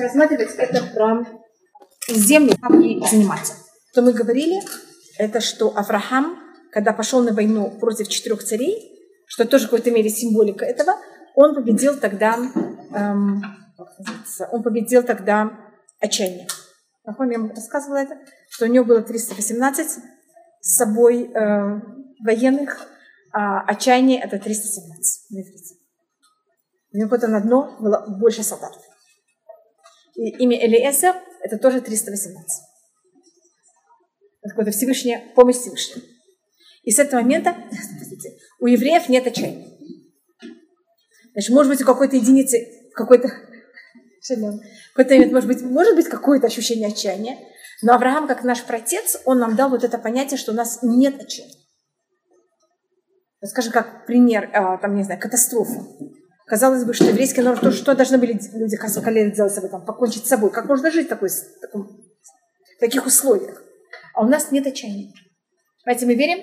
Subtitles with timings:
[0.00, 1.26] будем рассматривать, это про
[2.08, 3.54] землю, как ей заниматься.
[3.94, 4.60] То мы говорили,
[5.18, 6.38] это что Авраам,
[6.72, 10.94] когда пошел на войну против четырех царей, что тоже в какой-то мере символика этого,
[11.34, 12.36] он победил тогда,
[12.94, 13.42] эм,
[14.50, 15.50] он победил тогда
[16.00, 16.48] отчаяние.
[17.16, 20.02] Помню, я вам рассказывала это, что у него было 318
[20.60, 21.80] с собой э,
[22.24, 22.86] военных,
[23.32, 25.40] а отчаяние это 317 на
[26.92, 28.72] У него потом на дно было больше солдат.
[30.20, 32.62] И имя Элиэсер это тоже 318.
[34.42, 36.04] Это какая-то Всевышняя, помощь Всевышнего.
[36.82, 37.56] И с этого момента
[38.60, 39.66] у евреев нет отчаяния.
[41.32, 42.58] Значит, может быть, у какой-то единицы,
[42.92, 43.28] какой-то
[44.94, 47.38] какой-то момент, может быть, может быть какое-то ощущение отчаяния,
[47.80, 51.18] но Авраам, как наш протец, он нам дал вот это понятие, что у нас нет
[51.18, 51.56] отчаяния.
[53.42, 55.80] Скажем, как пример, а, там, не знаю, катастрофа.
[56.50, 59.84] Казалось бы, что еврейский народ, то, что должны были люди Хасвакалея делать с собой, там,
[59.84, 60.50] покончить с собой?
[60.50, 63.62] Как можно жить в, такой, таком, в таких условиях?
[64.14, 65.12] А у нас нет отчаяния.
[65.84, 66.40] Понимаете, мы верим,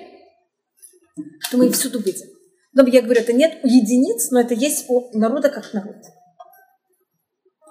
[1.40, 2.26] что мы всюду видим.
[2.72, 5.96] Но я говорю, это нет у единиц, но это есть у народа как народ.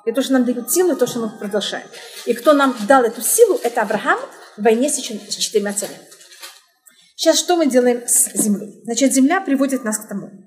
[0.06, 1.88] И то, что нам дают силу, и то, что мы продолжаем.
[2.28, 4.20] И кто нам дал эту силу, это Авраам
[4.58, 5.98] в войне с четырьмя царями.
[7.16, 8.80] Сейчас что мы делаем с землей?
[8.84, 10.47] Значит, земля приводит нас к тому,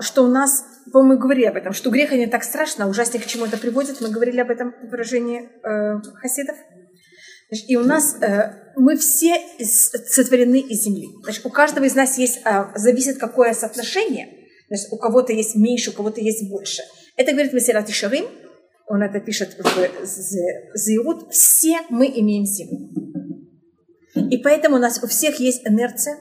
[0.00, 3.26] что у нас, по-моему, говорили об этом, что грех не так страшно, а ужаснее к
[3.26, 4.00] чему это приводит.
[4.00, 6.56] Мы говорили об этом выражении э, хасидов.
[7.68, 11.08] И у нас э, мы все сотворены из земли.
[11.22, 14.28] Значит, у каждого из нас есть, э, зависит какое соотношение.
[14.68, 16.82] Значит, у кого-то есть меньше, у кого-то есть больше.
[17.16, 18.26] Это говорит Мессират Шарим,
[18.86, 22.90] он это пишет в Зиут, все мы имеем землю.
[24.30, 26.18] И поэтому у нас у всех есть инерция,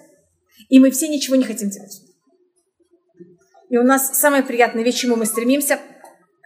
[0.70, 2.03] и мы все ничего не хотим делать.
[3.74, 5.80] И у нас самая приятная вещь, чему мы стремимся,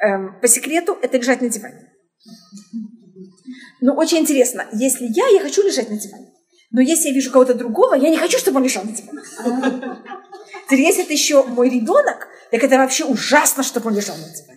[0.01, 1.91] эм, по секрету, это лежать на диване.
[3.81, 6.31] Но очень интересно, если я, я хочу лежать на диване.
[6.71, 9.19] Но если я вижу кого-то другого, я не хочу, чтобы он лежал на диване.
[10.71, 14.56] Если это еще мой ребенок, так это вообще ужасно, чтобы он лежал на диване.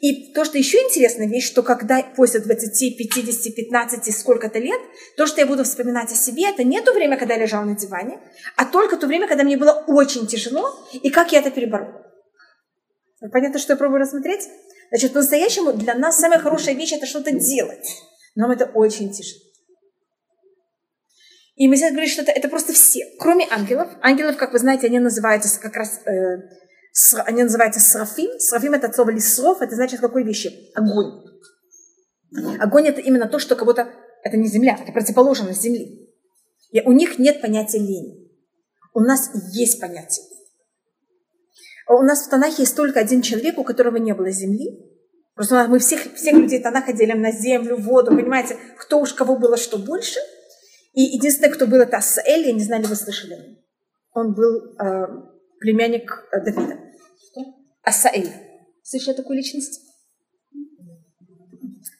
[0.00, 4.80] И то, что еще интересная вещь, что когда после 20, 50, 15, сколько-то лет,
[5.16, 7.76] то, что я буду вспоминать о себе, это не то время, когда я лежала на
[7.76, 8.20] диване,
[8.56, 12.04] а только то время, когда мне было очень тяжело, и как я это переборола.
[13.32, 14.48] Понятно, что я пробую рассмотреть?
[14.90, 17.86] Значит, по-настоящему для нас самая хорошая вещь– это что-то делать.
[18.34, 19.42] Нам это очень тяжело.
[21.56, 23.88] И мы сейчас говорим, что это, это просто все, кроме ангелов.
[24.00, 26.36] Ангелов, как вы знаете, они называются как раз, э,
[27.24, 28.30] они называются срафим.
[28.38, 30.70] Срафим это слово лисров, это значит какой вещи?
[30.74, 31.24] Огонь.
[32.60, 33.88] Огонь это именно то, что кого-то,
[34.22, 36.10] это не земля, это противоположность земли.
[36.70, 38.30] И у них нет понятия лени.
[38.92, 40.26] У нас есть понятие.
[41.88, 44.88] У нас в Танахе есть только один человек, у которого не было земли,
[45.38, 49.56] Просто мы всех, всех людей Танаха делим на землю, воду, понимаете, кто уж кого было
[49.56, 50.18] что больше.
[50.94, 53.36] И единственное, кто был, это Асаэль, я не знаю, ли вы слышали.
[54.14, 55.06] Он был э,
[55.60, 56.87] племянник э, Давида.
[57.88, 58.32] Асаэль.
[58.82, 59.80] Слышали такую личность?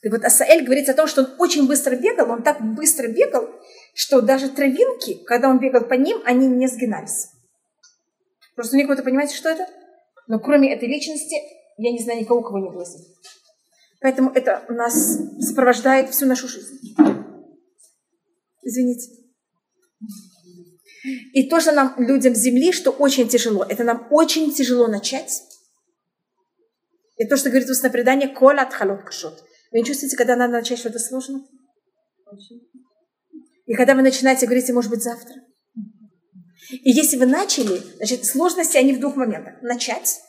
[0.03, 3.49] И вот Асаэль говорит о том, что он очень быстро бегал, он так быстро бегал,
[3.95, 7.29] что даже травинки, когда он бегал по ним, они не сгинались.
[8.55, 9.67] Просто у них, вы понимаете, что это?
[10.27, 11.37] Но кроме этой личности,
[11.79, 12.85] я не знаю никого, кого не было
[14.01, 16.95] Поэтому это нас сопровождает всю нашу жизнь.
[18.63, 19.11] Извините.
[21.33, 25.48] И то, что нам, людям Земли, что очень тяжело, это нам очень тяжело начать.
[27.19, 29.01] И то, что говорит устное предание, коля от халот.
[29.71, 31.45] Вы не чувствуете, когда надо начать что-то сложно?
[33.67, 35.35] И когда вы начинаете говорить, может быть, завтра.
[36.71, 39.61] И если вы начали, значит, сложности, они в двух моментах.
[39.63, 40.21] Начать.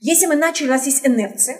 [0.00, 1.58] Если мы начали, у нас есть инерция,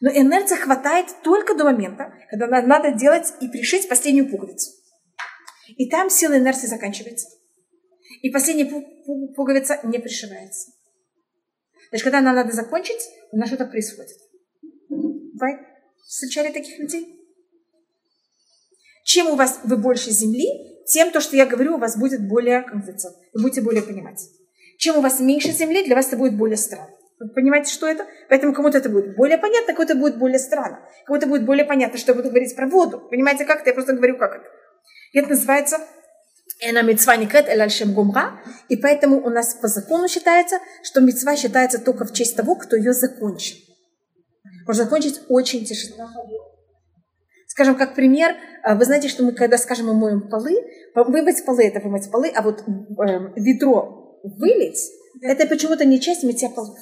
[0.00, 4.70] но инерция хватает только до момента, когда надо делать и пришить последнюю пуговицу.
[5.76, 7.26] И там сила инерции заканчивается.
[8.22, 8.66] И последняя
[9.34, 10.72] пуговица не пришивается.
[11.94, 14.16] Значит, когда нам надо закончить, у нас что-то происходит.
[14.90, 15.60] Вы
[16.04, 17.20] встречали таких людей?
[19.04, 20.44] Чем у вас вы больше земли,
[20.88, 24.20] тем то, что я говорю, у вас будет более, как говорится, вы будете более понимать.
[24.76, 26.90] Чем у вас меньше земли, для вас это будет более странно.
[27.20, 28.04] Вы понимаете, что это?
[28.28, 30.80] Поэтому кому-то это будет более понятно, кому-то будет более странно.
[31.06, 33.06] Кому-то будет более понятно, что я буду говорить про воду.
[33.08, 33.70] Понимаете, как это?
[33.70, 34.46] Я просто говорю, как это.
[35.12, 35.78] И это называется
[36.64, 38.40] Эна митцва никрет эль гумра.
[38.68, 42.76] И поэтому у нас по закону считается, что митцва считается только в честь того, кто
[42.76, 43.56] ее закончил.
[44.66, 46.08] Можно закончить очень тяжело.
[47.48, 48.34] Скажем, как пример,
[48.68, 50.56] вы знаете, что мы, когда, скажем, мы моем полы,
[50.94, 52.64] вымыть полы– это вымыть полы, а вот э,
[53.36, 54.90] ведро вылить–
[55.22, 56.78] это почему-то не часть мытья полов.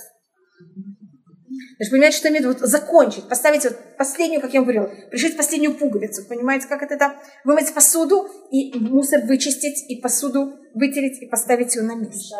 [1.76, 5.74] Значит, понимаете, что имеет вот закончить, поставить вот последнюю, как я вам говорила, пришить последнюю
[5.74, 6.24] пуговицу.
[6.24, 6.94] Понимаете, как это?
[6.94, 7.16] это?
[7.44, 12.36] Вымыть посуду и мусор вычистить, и посуду вытереть, и поставить ее на место.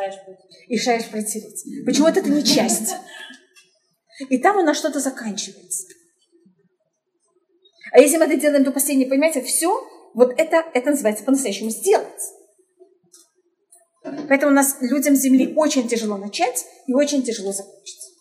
[0.69, 1.65] И шаешь протереть.
[1.85, 2.95] Почему это не часть?
[4.29, 5.87] И там у нас что-то заканчивается.
[7.93, 9.71] А если мы это делаем до последнего, понимаете, все,
[10.15, 12.07] вот это, это называется по-настоящему сделать.
[14.29, 18.12] Поэтому у нас людям Земли очень тяжело начать и очень тяжело закончить.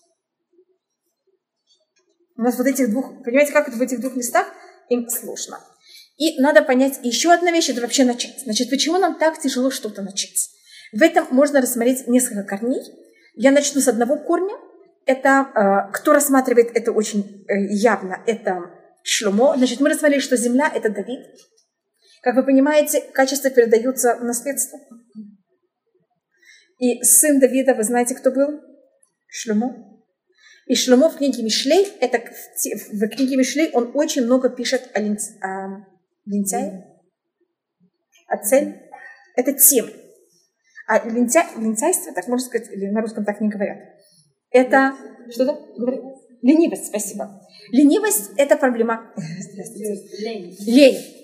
[2.41, 4.47] У нас вот этих двух, понимаете, как это в этих двух местах
[4.89, 5.59] им сложно.
[6.17, 8.41] И надо понять еще одна вещь, это вообще начать.
[8.43, 10.49] Значит, почему нам так тяжело что-то начать?
[10.91, 12.81] В этом можно рассмотреть несколько корней.
[13.35, 14.55] Я начну с одного корня.
[15.05, 18.71] Это, э, кто рассматривает это очень э, явно, это
[19.03, 19.53] Шлюмо.
[19.55, 21.19] Значит, мы рассмотрели, что земля– это Давид.
[22.23, 24.79] Как вы понимаете, качества передаются в наследство.
[26.79, 28.61] И сын Давида, вы знаете, кто был?
[29.27, 29.90] Шлюмо.
[30.67, 35.17] И Шлюмо в книге Мишлей, это в книге Мишлей он очень много пишет о, лин,
[35.41, 35.85] о
[36.25, 36.85] лентяе,
[38.27, 38.75] о цель.
[39.35, 39.89] Это тем.
[40.87, 43.77] А лентя, лентяйство, так можно сказать, или на русском так не говорят.
[44.51, 44.93] Это
[45.29, 45.59] что-то?
[46.41, 47.41] Ленивость, спасибо.
[47.71, 49.13] Ленивость– это проблема...
[50.19, 50.57] Лень.
[50.65, 51.21] Лень.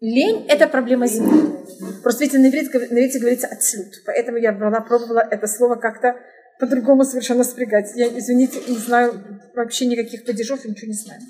[0.00, 1.54] Лень– это проблема земли.
[2.02, 3.86] Просто видите, на иврите, на иврите говорится «отсюд».
[4.04, 6.16] Поэтому я брала, пробовала это слово как-то
[6.64, 7.90] по-другому совершенно спрягать.
[7.94, 11.20] Я, извините, не знаю вообще никаких падежов, ничего не знаю.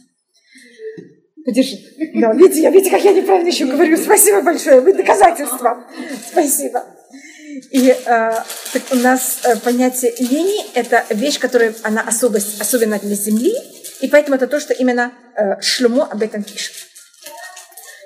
[1.44, 1.76] Падежи.
[2.14, 3.96] Да, видите, я, видите, как я неправильно еще говорю.
[3.96, 5.84] Спасибо большое, вы доказательства.
[6.31, 6.84] Спасибо.
[7.70, 13.14] И э, так у нас э, понятие лени– это вещь, которая она особость, особенно для
[13.14, 13.54] Земли,
[14.00, 16.75] и поэтому это то, что именно э, Шлюмо об этом пишет.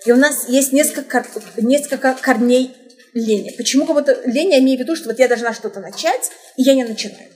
[0.04, 1.24] И у нас есть несколько,
[1.56, 2.74] несколько корней
[3.14, 3.55] лени.
[3.56, 6.75] Почему кого-то лень, я имею в виду, что вот я должна что-то начать, и я
[6.75, 7.31] не начинаю.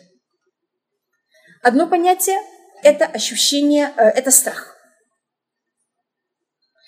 [1.62, 2.38] Одно понятие–
[2.82, 4.76] это ощущение, э, это страх.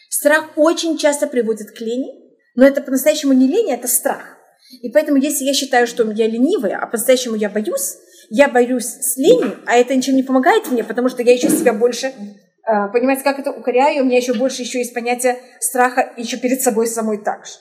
[0.08, 2.12] Страх очень часто приводит к лени,
[2.54, 4.36] но это по-настоящему не лень, это страх.
[4.82, 7.96] И поэтому, если я считаю, что я ленивая, а по-настоящему я боюсь,
[8.31, 11.72] я боюсь с ленью, а это ничем не помогает мне, потому что я еще себя
[11.72, 12.12] больше, э,
[12.92, 16.86] понимаете, как это укоряю, у меня еще больше еще есть понятие страха еще перед собой
[16.86, 17.52] самой так же.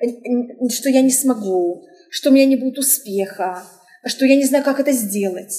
[0.00, 3.66] Что я не смогу, что у меня не будет успеха,
[4.04, 5.54] что я не знаю, как это сделать.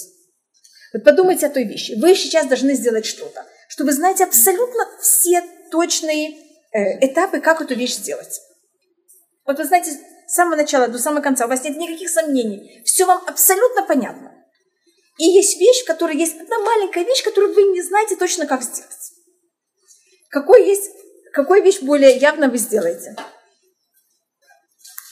[0.93, 1.93] Вот подумайте о той вещи.
[1.99, 6.31] Вы сейчас должны сделать что-то, что вы абсолютно все точные
[6.71, 8.41] э, этапы, как эту вещь сделать.
[9.45, 9.91] Вот вы знаете,
[10.27, 14.33] с самого начала до самого конца, у вас нет никаких сомнений, все вам абсолютно понятно.
[15.17, 18.93] И есть вещь, которая есть одна маленькая вещь, которую вы не знаете точно, как сделать.
[20.29, 20.89] Какой есть,
[21.33, 23.15] какую вещь более явно вы сделаете?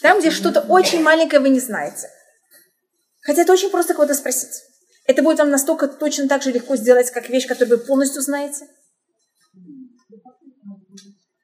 [0.01, 2.09] Там, где что-то очень маленькое вы не знаете.
[3.21, 4.63] Хотя это очень просто кого-то спросить.
[5.05, 8.67] Это будет вам настолько точно так же легко сделать, как вещь, которую вы полностью знаете.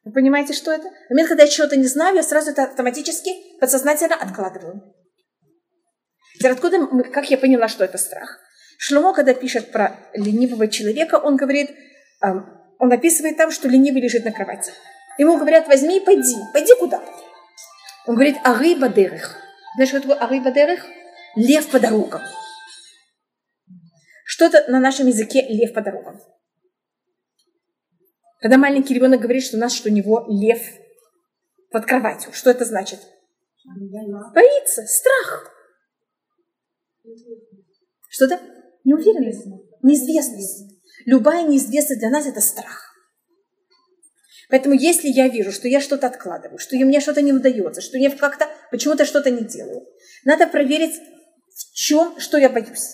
[0.04, 0.84] Вы понимаете, что это?
[0.84, 4.94] В момент, когда я чего-то не знаю, я сразу это автоматически, подсознательно откладываю.
[6.38, 8.40] Теперь откуда, как я поняла, что это страх?
[8.78, 11.72] Шломо, когда пишет про ленивого человека, он говорит,
[12.22, 14.74] он описывает там, что ленивый лежит на кровати.
[15.18, 16.36] Ему говорят, возьми и пойди.
[16.52, 17.02] Пойди куда?
[18.06, 19.38] Он говорит, ары бадерых.
[19.76, 20.86] Знаешь, что такое ары бадерых?
[21.36, 22.22] Лев по дорогам.
[24.26, 26.20] Что-то на нашем языке лев по дорогам.
[28.40, 30.62] Когда маленький ребенок говорит, что у нас, что у него лев
[31.72, 33.00] под кроватью, что это значит?
[34.34, 35.50] Боится, страх.
[38.10, 38.40] Что-то?
[38.84, 39.46] Неуверенность,
[39.82, 40.74] неизвестность.
[41.06, 42.93] Любая неизвестность для нас– это страх.
[44.54, 48.12] Поэтому если я вижу, что я что-то откладываю, что мне что-то не удается, что я
[48.12, 49.82] как-то почему-то что-то не делаю,
[50.26, 50.94] надо проверить,
[51.56, 52.92] в чем, что я боюсь.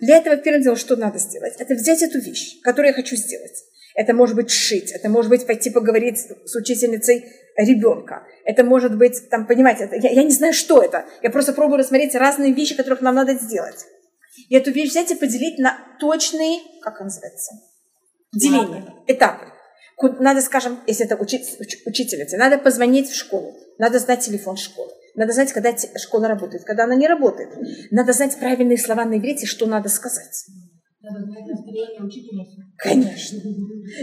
[0.00, 1.54] Для этого первым делом, что надо сделать?
[1.60, 3.62] Это взять эту вещь, которую я хочу сделать,
[3.94, 8.26] это может быть шить, это может быть пойти поговорить с учительницей ребенка.
[8.44, 11.06] Это может быть, там, понимаете, это, я, я не знаю, что это.
[11.22, 13.86] Я просто пробую рассмотреть разные вещи, которых нам надо сделать.
[14.48, 17.52] И эту вещь взять и поделить на точные, как называется,
[18.32, 19.52] деления, этапы.
[20.20, 24.90] Надо, скажем, если это учи, уч, учительница, надо позвонить в школу, надо знать телефон школы,
[25.14, 27.50] надо знать, когда школа работает, когда она не работает.
[27.90, 30.46] Надо знать правильные слова на иврите, что надо сказать.
[32.78, 33.38] Конечно.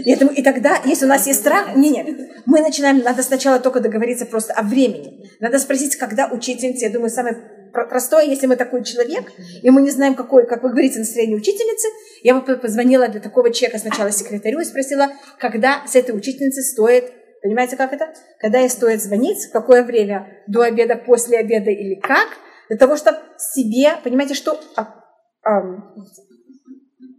[0.04, 3.58] И, это, и тогда, если у нас есть страх, не, нет, мы начинаем, надо сначала
[3.58, 5.26] только договориться просто о времени.
[5.40, 7.36] Надо спросить, когда учительница, я думаю, самое
[7.72, 11.88] простое, если мы такой человек, и мы не знаем, какое, как вы говорите, настроение учительницы,
[12.22, 15.08] я бы позвонила для такого человека сначала секретарю и спросила,
[15.38, 17.12] когда с этой учительницей стоит,
[17.42, 18.12] понимаете, как это?
[18.38, 22.28] Когда ей стоит звонить, в какое время, до обеда, после обеда или как,
[22.68, 24.94] для того, чтобы себе, понимаете, что а,
[25.42, 25.60] а,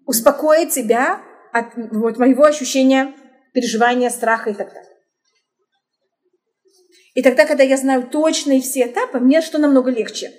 [0.06, 3.14] успокоить себя от вот, моего ощущения
[3.54, 4.91] переживания, страха и так далее.
[7.14, 10.32] И тогда, когда я знаю точные все этапы, мне что намного легче.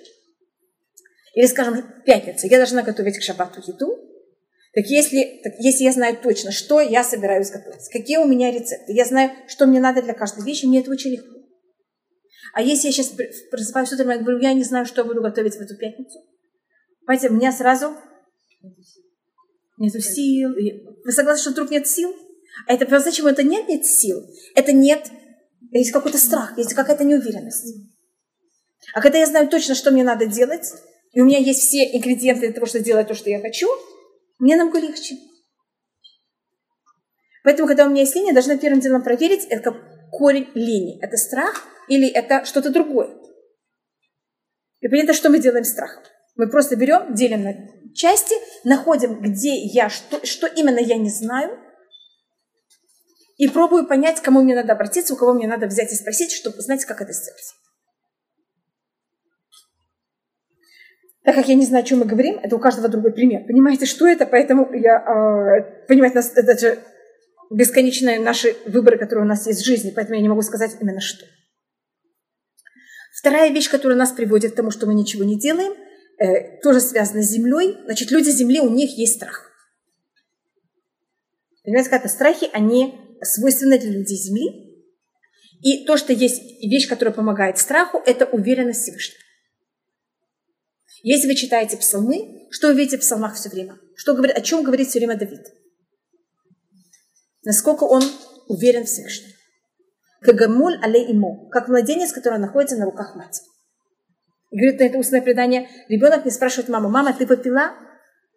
[1.35, 3.97] Или, скажем, пятница, я должна готовить к шабату еду.
[4.73, 8.93] Так если, так если я знаю точно, что я собираюсь готовить, какие у меня рецепты,
[8.93, 11.39] я знаю, что мне надо для каждой вещи, мне это очень легко.
[12.53, 13.13] А если я сейчас
[13.51, 16.19] просыпаюсь утром и говорю, я не знаю, что буду готовить в эту пятницу,
[17.05, 17.95] понимаете, у меня сразу
[19.77, 20.49] нету сил.
[21.03, 22.15] Вы согласны, что вдруг нет сил?
[22.67, 24.23] А это зачем это нет, нет сил?
[24.55, 25.09] Это нет,
[25.79, 27.75] есть какой-то страх, есть какая-то неуверенность.
[28.93, 30.71] А когда я знаю точно, что мне надо делать,
[31.11, 33.67] и у меня есть все ингредиенты для того, чтобы сделать то, что я хочу,
[34.39, 35.15] мне намного легче.
[37.43, 39.75] Поэтому, когда у меня есть линия, я должна первым делом проверить, это
[40.11, 41.03] корень линии.
[41.03, 43.09] Это страх или это что-то другое.
[44.79, 46.03] И понятно, что мы делаем страхом.
[46.35, 47.53] Мы просто берем, делим на
[47.93, 51.59] части, находим, где я, что, что именно я не знаю,
[53.37, 56.61] и пробую понять, кому мне надо обратиться, у кого мне надо взять и спросить, чтобы
[56.61, 57.55] знать, как это сделать.
[61.23, 63.45] Так как я не знаю, о чем мы говорим, это у каждого другой пример.
[63.45, 64.25] Понимаете, что это?
[64.25, 66.79] Поэтому я, э, понимаете, нас, это же
[67.49, 70.99] бесконечные наши выборы, которые у нас есть в жизни, поэтому я не могу сказать именно
[70.99, 71.25] что.
[73.17, 75.73] Вторая вещь, которая нас приводит к тому, что мы ничего не делаем,
[76.19, 77.77] э, тоже связана с землей.
[77.85, 79.49] Значит, люди Земли, у них есть страх.
[81.63, 84.73] Понимаете, как-то страхи, они свойственны для людей Земли.
[85.61, 89.19] И то, что есть вещь, которая помогает страху, это уверенность в Всевышнем.
[91.03, 93.77] Если вы читаете псалмы, что вы видите в псалмах все время?
[93.95, 95.41] Что говорит, о чем говорит все время Давид?
[97.43, 98.03] Насколько он
[98.47, 99.31] уверен в Всевышнем.
[100.21, 103.45] Кагамуль але ему, как младенец, который находится на руках матери.
[104.51, 107.73] И говорит на это устное предание, ребенок не спрашивает маму, мама, ты попила?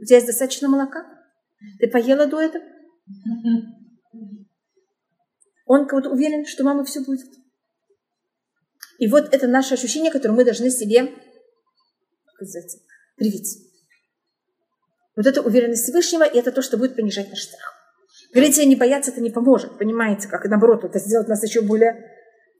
[0.01, 1.07] У тебя есть достаточно молока?
[1.79, 2.65] Ты поела до этого?
[5.67, 7.27] Он как будто уверен, что мама все будет.
[8.99, 11.13] И вот это наше ощущение, которое мы должны себе
[12.37, 12.79] сказать,
[13.17, 13.59] привить.
[15.17, 17.75] Вот это уверенность Всевышнего, и это то, что будет понижать наш страх.
[18.33, 22.13] Говорите, не бояться это не поможет, понимаете, как наоборот, это сделать нас еще более...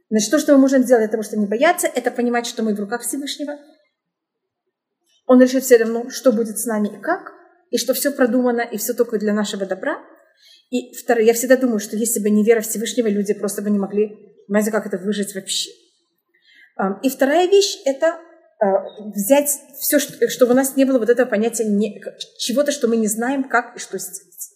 [0.09, 2.75] Значит, то, что мы можем сделать для того, чтобы не бояться, это понимать, что мы
[2.75, 3.59] в руках Всевышнего.
[5.27, 7.33] Он решит все равно, что будет с нами и как,
[7.71, 10.01] и что все продумано, и все только для нашего добра.
[10.71, 13.79] И второе, я всегда думаю, что если бы не вера Всевышнего, люди просто бы не
[13.79, 15.71] могли, понимаете, как это выжить вообще.
[17.03, 18.19] И вторая вещь– это
[18.59, 18.67] Э,
[19.15, 22.03] взять все, чтобы у нас не было вот этого понятия не,
[22.39, 24.51] чего-то, что мы не знаем, как и что сделать.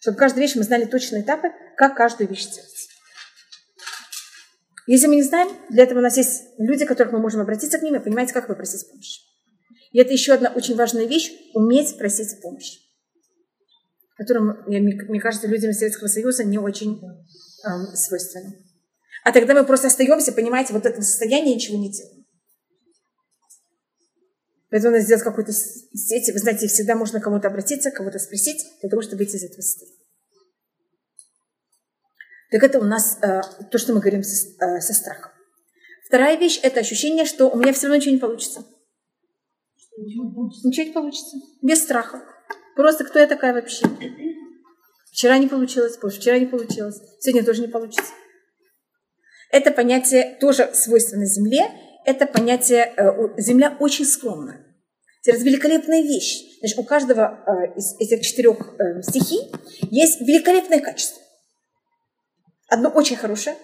[0.00, 2.88] Чтобы каждую вещь мы знали точные этапы, как каждую вещь сделать.
[4.88, 7.78] Если мы не знаем, для этого у нас есть люди, к которым мы можем обратиться
[7.78, 9.20] к ним и понимать, как попросить помощи.
[9.92, 12.80] И это еще одна очень важная вещь– уметь просить помощи.
[14.16, 18.54] Которым, мне кажется, людям Советского Союза не очень эм, свойственно.
[19.24, 22.24] А тогда мы просто остаемся, понимаете, вот это состояние ничего не делаем.
[24.70, 26.32] Поэтому надо сделать какую-то сеть.
[26.32, 29.96] Вы знаете, всегда можно кому-то обратиться, кого-то спросить, для того, чтобы выйти из этого состояния.
[32.50, 35.32] Так это у нас э, то, что мы говорим со, э, со страхом.
[36.06, 38.64] Вторая вещь– это ощущение, что у меня все равно ничего не получится.
[39.98, 41.36] Ничего не получится.
[41.62, 42.22] Без страха.
[42.76, 43.86] Просто кто я такая вообще?
[45.10, 48.12] Вчера не получилось, вчера не получилось, сегодня тоже не получится.
[49.50, 51.70] Это понятие тоже свойственно Земле,
[52.04, 54.62] это понятие, э, земля очень скромная.
[55.24, 56.58] Это великолепная вещь.
[56.60, 59.40] Значит, у каждого э, из этих четырех э, стихий
[59.90, 61.22] есть великолепное качество.
[62.68, 63.56] Одно очень хорошее,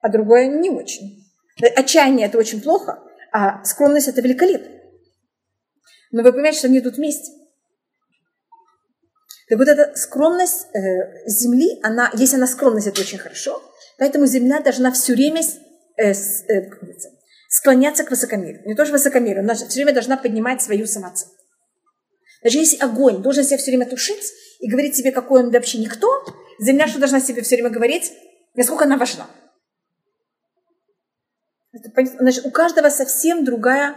[0.00, 1.26] а другое не очень.
[1.74, 4.70] Отчаяние– это очень плохо, а скромность– это великолепно.
[6.12, 7.32] Но вы понимаете, что они идут вместе.
[9.48, 13.62] Так вот эта скромность э, земли, она, если она скромность, это очень хорошо,
[13.96, 15.40] поэтому земля должна все время
[15.96, 16.70] э, э,
[17.48, 18.66] склоняться к высокомерию.
[18.66, 21.34] Не тоже высокомерию, она все время должна поднимать свою самооценку.
[22.42, 26.08] Даже если огонь должен себя все время тушить и говорить себе, какой он вообще никто,
[26.60, 28.12] земля что должна себе все время говорить,
[28.54, 29.28] насколько она важна.
[32.18, 33.96] Значит, у каждого совсем другая,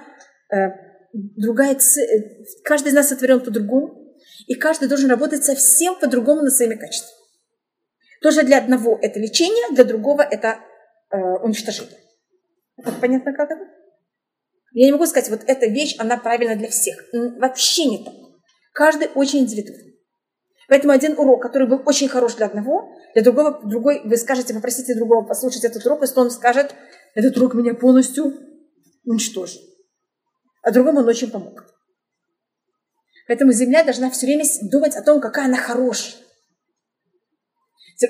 [0.54, 0.70] э,
[1.14, 2.46] другая цель.
[2.64, 3.99] Каждый из нас сотворен по-другому,
[4.48, 7.20] и каждый должен работать совсем по-другому над своими качествами.
[8.22, 10.60] Тоже для одного это лечение, для другого это
[11.10, 11.98] э, уничтожение.
[12.84, 13.66] Так понятно как это?
[14.74, 16.96] Я не могу сказать, вот эта вещь, она правильна для всех.
[17.14, 18.14] Вообще не так.
[18.74, 20.00] Каждый очень индивидуальный.
[20.68, 24.96] Поэтому один урок, который был очень хорош для одного, для другого, другой, вы скажете, попросите
[24.96, 26.76] другого послушать этот урок, если он скажет,
[27.16, 28.34] этот урок меня полностью
[29.04, 29.60] уничтожил.
[30.62, 31.66] А другому он очень помог.
[33.30, 36.16] Поэтому земля должна все время думать о том, какая она хорошая.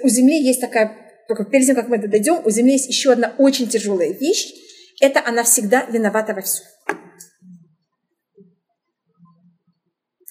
[0.02, 3.36] У земли есть такая, перед тем, как мы это дойдем, у земли есть еще одна
[3.38, 4.54] очень тяжелая вещь.
[5.02, 6.66] Это она всегда виновата во всем.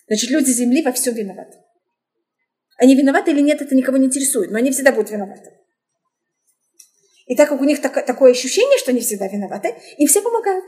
[0.07, 1.59] Значит, люди земли во всем виноваты.
[2.79, 5.51] Они виноваты или нет, это никого не интересует, но они всегда будут виноваты.
[7.27, 10.65] И так как у них так, такое ощущение, что они всегда виноваты, им все помогают.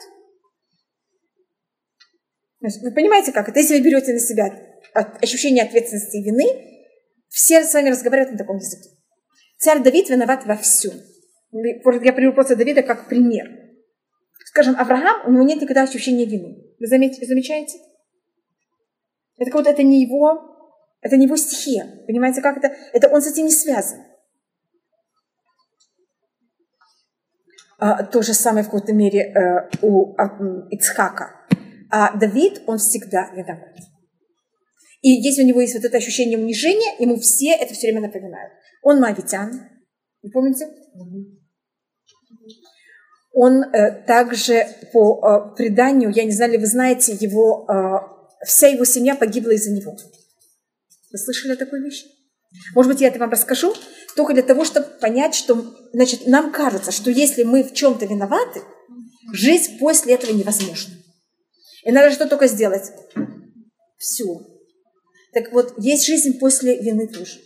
[2.61, 3.59] Вы понимаете, как это?
[3.59, 4.53] Если вы берете на себя
[4.95, 6.45] ощущение ответственности и вины,
[7.29, 8.91] все с вами разговаривают на таком языке.
[9.59, 10.93] Царь Давид виноват во всем.
[11.53, 13.47] Я приведу просто Давида как пример.
[14.47, 16.57] Скажем, Авраам, у него нет никогда ощущения вины.
[16.79, 17.79] Вы замечаете?
[19.39, 22.05] Это как будто это не его, это не его стихия.
[22.07, 22.75] Понимаете, как это?
[22.93, 24.05] Это он с этим не связан.
[27.79, 30.39] А, то же самое в какой-то мере э, у а,
[30.71, 31.40] Ицхака.
[31.91, 33.77] А Давид, он всегда виноват.
[35.03, 38.53] И если у него есть вот это ощущение унижения, ему все это все время напоминают.
[38.83, 39.51] Он мавитян,
[40.23, 40.69] вы помните?
[43.33, 48.69] Он э, также по э, преданию, я не знаю, ли вы знаете, его, э, вся
[48.69, 49.97] его семья погибла из-за него.
[51.13, 52.07] Вы слышали о такой вещи?
[52.75, 53.75] Может быть, я это вам расскажу,
[54.17, 58.63] только для того, чтобы понять, что значит, нам кажется, что если мы в чем-то виноваты,
[59.33, 60.95] жизнь после этого невозможна.
[61.85, 62.93] И надо что только сделать.
[63.97, 64.41] Все.
[65.33, 67.39] Так вот, есть жизнь после вины тоже.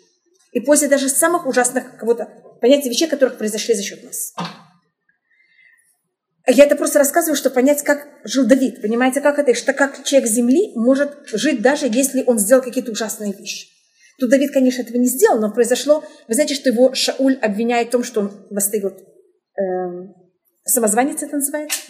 [0.52, 2.28] И после даже самых ужасных кого-то
[2.60, 4.32] понятий вещей, которых произошли за счет нас.
[6.46, 8.82] Я это просто рассказываю, чтобы понять, как жил Давид.
[8.82, 9.54] Понимаете, как это?
[9.54, 13.68] Что как человек земли может жить, даже если он сделал какие-то ужасные вещи.
[14.18, 16.04] Тут Давид, конечно, этого не сделал, но произошло...
[16.28, 19.02] Вы знаете, что его Шауль обвиняет в том, что он достиг вот,
[19.56, 20.14] эм,
[20.64, 21.80] самозванец это называется?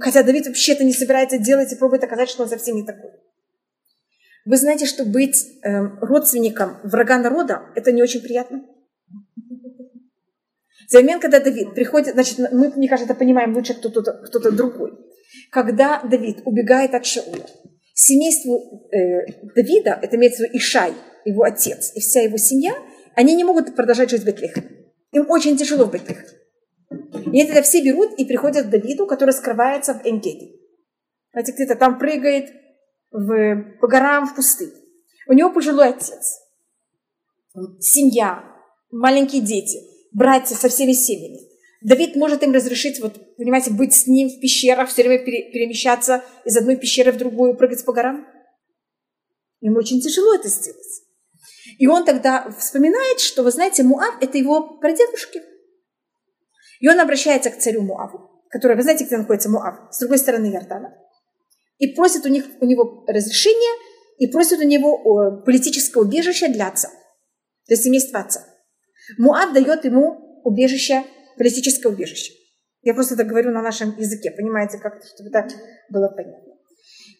[0.00, 3.10] Хотя Давид вообще это не собирается делать и пробует доказать, что он совсем не такой.
[4.44, 8.64] Вы знаете, что быть эм, родственником врага народа– это не очень приятно?
[10.88, 14.92] В момент, когда Давид приходит, значит, мы, мне кажется, понимаем лучше кто-то, кто-то другой.
[15.50, 17.44] Когда Давид убегает от Шауля,
[17.92, 20.94] семейству э, Давида, это имеется в виду Ишай,
[21.26, 22.72] его отец и вся его семья,
[23.14, 24.64] они не могут продолжать жить в Бетлехе.
[25.12, 26.24] Им очень тяжело в Бетлехе.
[27.32, 30.56] И это все берут и приходят к Давиду, который скрывается в Энгеде.
[31.32, 32.52] Знаете, где-то там прыгает
[33.10, 34.72] в, по горам в пустыне.
[35.26, 36.38] У него пожилой отец,
[37.80, 38.44] семья,
[38.90, 39.78] маленькие дети,
[40.12, 41.38] братья со всеми семьями.
[41.82, 46.56] Давид может им разрешить, вот, понимаете, быть с ним в пещерах, все время перемещаться из
[46.56, 48.26] одной пещеры в другую, прыгать по горам.
[49.60, 51.02] Ему очень тяжело это сделать.
[51.78, 55.42] И он тогда вспоминает, что, вы знаете, Муав– это его прадедушки.
[56.80, 60.46] И он обращается к царю Муаву, который, вы знаете, где находится Муав, с другой стороны
[60.46, 60.94] Иордана,
[61.78, 63.78] и просит у, них, у него разрешения,
[64.18, 66.90] и просит у него политическое убежище для отца,
[67.68, 68.44] есть семейства отца.
[69.16, 71.04] Муав дает ему убежище,
[71.36, 72.32] политическое убежище.
[72.82, 75.48] Я просто это говорю на нашем языке, понимаете, как это, чтобы это
[75.90, 76.54] было понятно.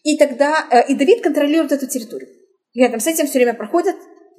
[0.03, 2.29] И тогда, э, и Давид контролирует эту территорию.
[2.73, 3.95] Рядом с этим все время проходят,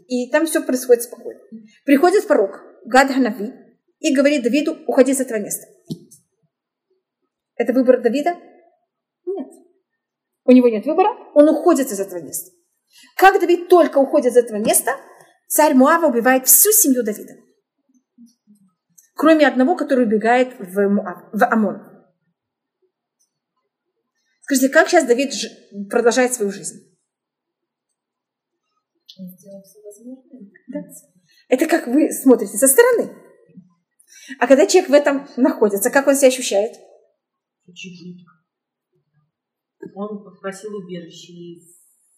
[0.09, 1.41] и там все происходит спокойно.
[1.85, 3.53] Приходит пророк, Гад Ханави,
[4.01, 5.67] и говорит Давиду, уходи с этого места.
[7.55, 8.35] Это выбор Давида?
[9.27, 9.49] Нет.
[10.45, 12.51] У него нет выбора, он уходит из этого места.
[13.17, 14.97] Как Давид только уходит из этого места,
[15.47, 17.35] царь Муава убивает всю семью Давида.
[19.15, 21.83] Кроме одного, который убегает в, Муав, в Амон.
[24.41, 25.33] Скажите, как сейчас Давид
[25.91, 26.91] продолжает свою жизнь?
[30.69, 30.81] Да.
[31.49, 33.15] Это как вы смотрите со стороны.
[34.39, 36.73] А когда человек в этом находится, как он себя ощущает?
[39.95, 41.33] Он попросил убежище.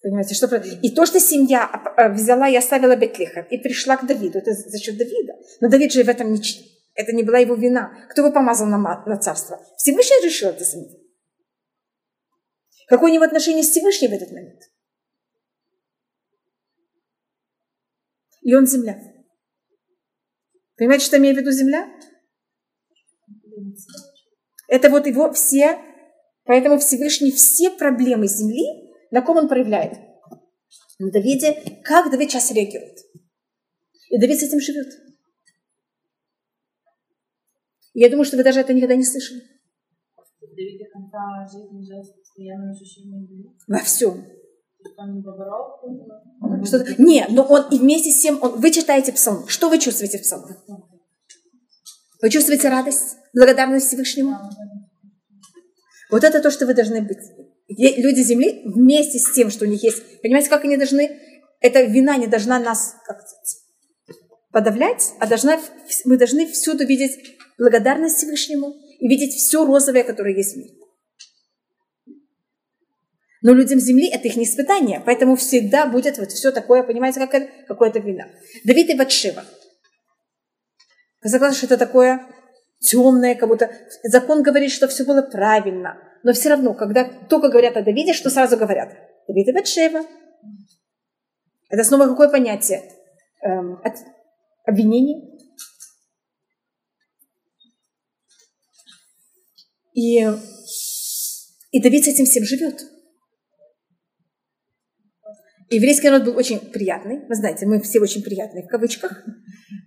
[0.03, 4.39] Понимаете, что И то, что семья а, взяла и оставила Бетлиха и пришла к Давиду,
[4.39, 5.35] это за счет Давида.
[5.61, 6.41] Но Давид же в этом не...
[6.95, 8.07] Это не была его вина.
[8.11, 9.65] Кто его помазал на, на царство?
[9.77, 10.99] Всевышний решил это за него.
[12.89, 14.61] Какое у него отношение с Всевышним в этот момент?
[18.43, 19.01] И он земля.
[20.83, 21.89] Понимаете, что имею в виду земля?
[24.67, 25.79] Это вот его все,
[26.43, 29.97] поэтому Всевышний все проблемы земли, на ком он проявляет?
[30.99, 32.99] На Давиде, как Давид сейчас реагирует.
[34.11, 34.89] И Давид с этим живет.
[37.95, 39.41] Я думаю, что вы даже это никогда не слышали.
[40.41, 43.57] Давид до конца жизни жил с постоянным ощущением вины.
[43.69, 44.27] Во всем.
[46.65, 49.49] Что Не, но он и вместе с тем, он, вы читаете псалм.
[49.49, 50.57] Что вы чувствуете в псалме?
[52.21, 54.39] Вы чувствуете радость, благодарность Всевышнему?
[56.11, 57.19] Вот это то, что вы должны быть,
[57.69, 61.19] люди Земли вместе с тем, что у них есть, понимаете, как они должны,
[61.61, 63.25] эта вина не должна нас как
[64.53, 65.59] подавлять, а должна,
[66.05, 67.19] мы должны всюду видеть
[67.59, 70.75] благодарность Всевышнему и видеть все розовое, которое есть в мире.
[73.43, 77.35] Но людям Земли это их не испытание, поэтому всегда будет вот все такое, понимаете, как
[77.35, 78.27] это, какое-то вина.
[78.65, 79.45] Давид и Батшева.
[81.23, 82.25] Вы согласны, что это такое
[82.79, 83.71] темное, как будто
[84.05, 85.99] закон говорит, что все было правильно.
[86.23, 88.91] Но все равно, когда только говорят о Давиде, что сразу говорят?
[89.27, 90.03] Давид и Батшева.
[91.69, 92.83] Это снова какое понятие?
[93.43, 93.95] Эм, от,
[94.65, 95.33] обвинение.
[99.95, 100.21] И,
[101.73, 102.81] и Давид с этим всем живет.
[105.73, 107.27] Еврейский народ был очень приятный.
[107.29, 109.25] Вы знаете, мы все очень приятные в кавычках.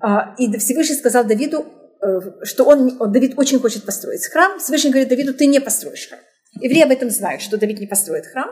[0.01, 1.65] А, и Всевышний сказал Давиду,
[2.01, 4.57] э, что он, Давид очень хочет построить храм.
[4.59, 6.19] Всевышний говорит Давиду, ты не построишь храм.
[6.59, 8.49] Евреи об этом знают, что Давид не построит храм.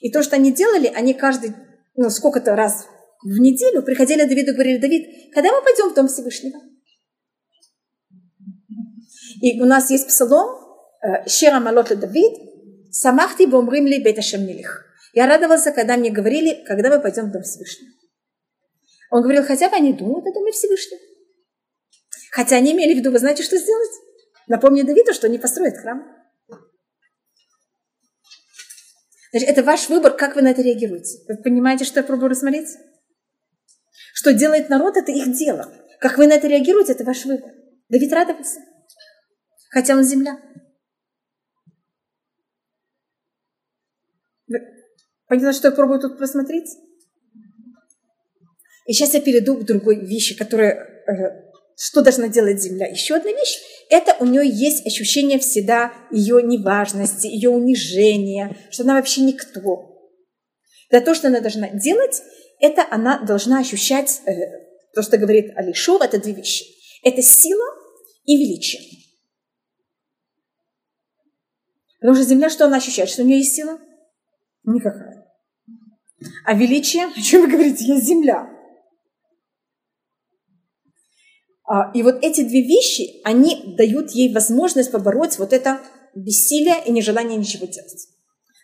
[0.00, 1.54] И то, что они делали, они каждый,
[1.96, 2.86] ну, сколько-то раз
[3.22, 6.60] в неделю приходили к Давиду и говорили, Давид, когда мы пойдем в Дом Всевышнего?
[9.40, 10.58] И у нас есть псалом
[11.02, 12.34] э, «Шера малот Давид,
[12.90, 14.83] самахти бомрим ли бета шамнилих».
[15.14, 17.92] Я радовался, когда мне говорили, когда мы пойдем в Дом Всевышнего.
[19.10, 21.00] Он говорил, хотя бы они думают о Доме Всевышнего.
[22.32, 23.92] Хотя они имели в виду, вы знаете, что сделать?
[24.48, 26.04] Напомни Давиду, что они построят храм.
[29.30, 31.18] Значит, это ваш выбор, как вы на это реагируете.
[31.28, 32.68] Вы понимаете, что я пробую рассмотреть?
[34.14, 35.72] Что делает народ, это их дело.
[36.00, 37.52] Как вы на это реагируете, это ваш выбор.
[37.88, 38.60] Давид радовался.
[39.70, 40.40] Хотя он земля.
[45.34, 46.68] Поняла, что я пробую тут просмотреть?
[48.86, 50.74] И сейчас я перейду к другой вещи, которая,
[51.08, 52.86] э, что должна делать Земля.
[52.86, 53.58] Еще одна вещь,
[53.90, 60.08] это у нее есть ощущение всегда ее неважности, ее унижения, что она вообще никто.
[60.92, 62.22] Да то, что она должна делать,
[62.60, 64.34] это она должна ощущать, э,
[64.94, 66.64] то, что говорит Алишов, это две вещи.
[67.02, 67.66] Это сила
[68.24, 68.82] и величие.
[71.98, 73.08] Потому что Земля, что она ощущает?
[73.08, 73.80] Что у нее есть сила?
[74.64, 75.13] Никакая.
[76.44, 78.48] А величие, о чем вы говорите, есть земля.
[81.66, 85.80] А, и вот эти две вещи, они дают ей возможность побороть вот это
[86.14, 88.08] бессилие и нежелание ничего делать.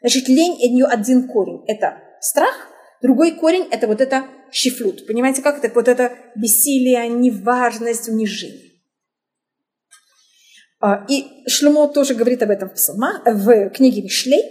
[0.01, 2.69] Значит, лень– у нее один корень– это страх,
[3.03, 5.07] другой корень– это вот это щифлют.
[5.07, 5.73] Понимаете, как это?
[5.75, 8.71] Вот это бессилие, неважность, унижение.
[10.81, 14.43] А, и Шлюмо тоже говорит об этом в, псалма, в книге Мишлей,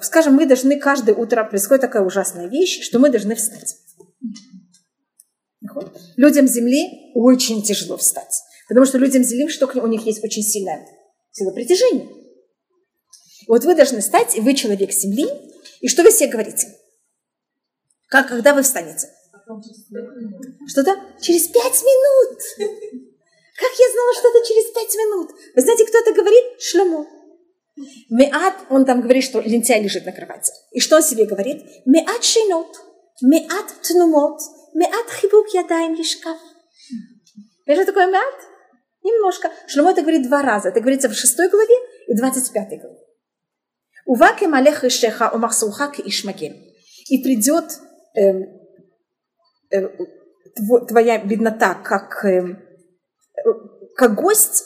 [0.00, 3.76] скажем, мы должны каждое утро, происходит такая ужасная вещь, что мы должны встать.
[6.16, 8.42] Людям Земли очень тяжело встать.
[8.68, 10.86] Потому что людям Земли, что у них есть очень сильная
[11.30, 12.08] сила притяжения.
[13.48, 15.26] Вот вы должны встать, и вы человек Земли,
[15.80, 16.66] и что вы себе говорите?
[18.08, 19.08] Как, когда вы встанете?
[20.66, 20.96] Что-то?
[21.20, 22.38] Через пять минут!
[23.56, 25.30] Как я знала, что это через пять минут?
[25.54, 26.60] Вы знаете, кто это говорит?
[26.60, 27.06] Шлемо.
[28.10, 30.52] Меат, он там говорит, что лентяй лежит на кровати.
[30.72, 31.62] И что он себе говорит?
[31.84, 32.74] Меат шинот,
[33.22, 34.40] меат тнумот,
[34.74, 36.38] меат хибук ядаем лишкав.
[37.66, 38.34] Это такое меат?
[39.02, 39.52] Немножко.
[39.66, 40.70] Шломо это говорит два раза.
[40.70, 41.74] Это говорится в шестой главе
[42.08, 42.98] и двадцать пятой главе.
[44.06, 46.54] Уваке малех ишеха умахсуха к ишмаген.
[47.08, 47.66] И придет
[48.14, 48.40] э,
[49.70, 49.88] э,
[50.88, 52.56] твоя беднота как, э,
[53.96, 54.64] как гость,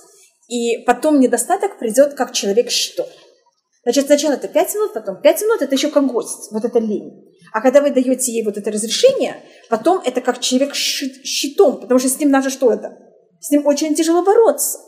[0.51, 3.09] и потом недостаток придет как человек что.
[3.85, 7.25] Значит, сначала это 5 минут, потом 5 минут, это еще как гость, вот это лень.
[7.53, 11.99] А когда вы даете ей вот это разрешение, потом это как человек щит, щитом, потому
[12.01, 12.99] что с ним надо что это?
[13.41, 14.79] С ним очень тяжело бороться.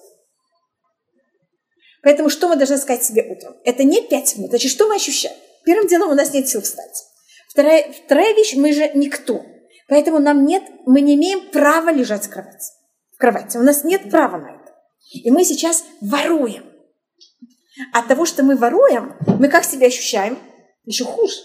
[2.03, 3.55] Поэтому что мы должны сказать себе утром?
[3.65, 5.37] Это не 5 минут, значит, что мы ощущаем?
[5.65, 7.05] Первым делом у нас нет сил встать.
[7.49, 9.45] Вторая, вторая вещь, мы же никто.
[9.89, 12.73] Поэтому нам нет, мы не имеем права лежать в кровати.
[13.15, 13.59] В кровати.
[13.59, 14.62] У нас нет права на это.
[15.11, 16.65] И мы сейчас воруем.
[17.93, 20.39] От того, что мы воруем, мы как себя ощущаем?
[20.85, 21.37] Еще хуже.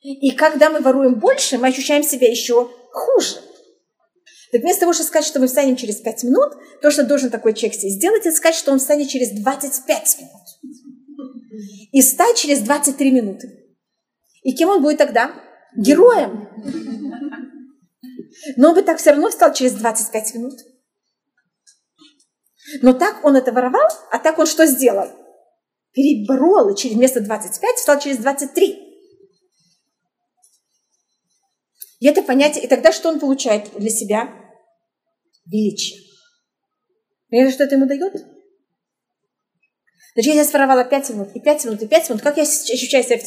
[0.00, 3.36] И когда мы воруем больше, мы ощущаем себя еще хуже.
[4.52, 7.54] Так вместо того, чтобы сказать, что мы встанем через 5 минут, то, что должен такой
[7.54, 10.76] человек себе сделать, это сказать, что он встанет через 25 минут.
[11.92, 13.66] И встать через 23 минуты.
[14.42, 15.34] И кем он будет тогда?
[15.76, 16.48] Героем.
[18.56, 20.60] Но он бы так все равно встал через 25 минут.
[22.82, 25.08] Но так он это воровал, а так он что сделал?
[25.92, 28.86] Переборол и через вместо 25 стал через 23.
[31.98, 34.28] И это понятие, и тогда что он получает для себя?
[35.46, 36.00] Величие.
[37.30, 38.14] Понимаете, что это ему дает?
[40.14, 42.22] Значит, я своровала 5 минут, и 5 минут, и 5 минут.
[42.22, 43.18] Как я ощущаю себя,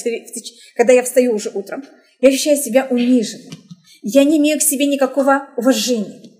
[0.75, 1.83] когда я встаю уже утром?
[2.19, 3.51] Я ощущаю себя униженной.
[4.01, 6.38] Я не имею к себе никакого уважения.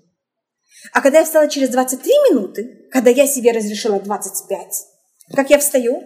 [0.92, 4.86] А когда я встала через 23 минуты, когда я себе разрешила 25,
[5.34, 6.02] как я встаю?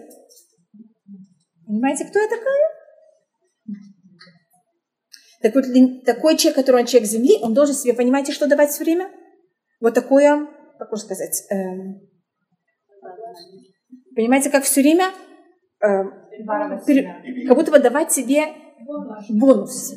[1.65, 2.75] Понимаете, кто я такая?
[5.41, 5.65] Так вот,
[6.05, 9.11] такой человек, который он человек земли, он должен себе, понимаете, что давать все время?
[9.79, 10.47] Вот такое,
[10.79, 12.01] как можно сказать, эм,
[14.15, 15.11] понимаете, как все время,
[15.81, 16.13] эм,
[17.47, 18.45] как будто бы давать себе
[19.29, 19.93] бонус.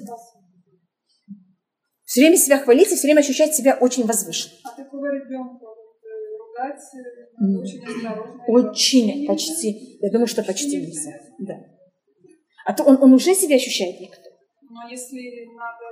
[2.19, 4.59] Все время себя хвалить и все время ощущать себя очень возвышенным.
[4.65, 8.45] А такого ребенка э, ругать э, очень осторожно?
[8.49, 9.99] Очень, почти.
[10.01, 11.13] Я думаю, что почти нельзя.
[11.39, 11.55] Да.
[12.67, 14.31] А то он, он уже себя ощущает никто.
[14.69, 15.85] Но если надо.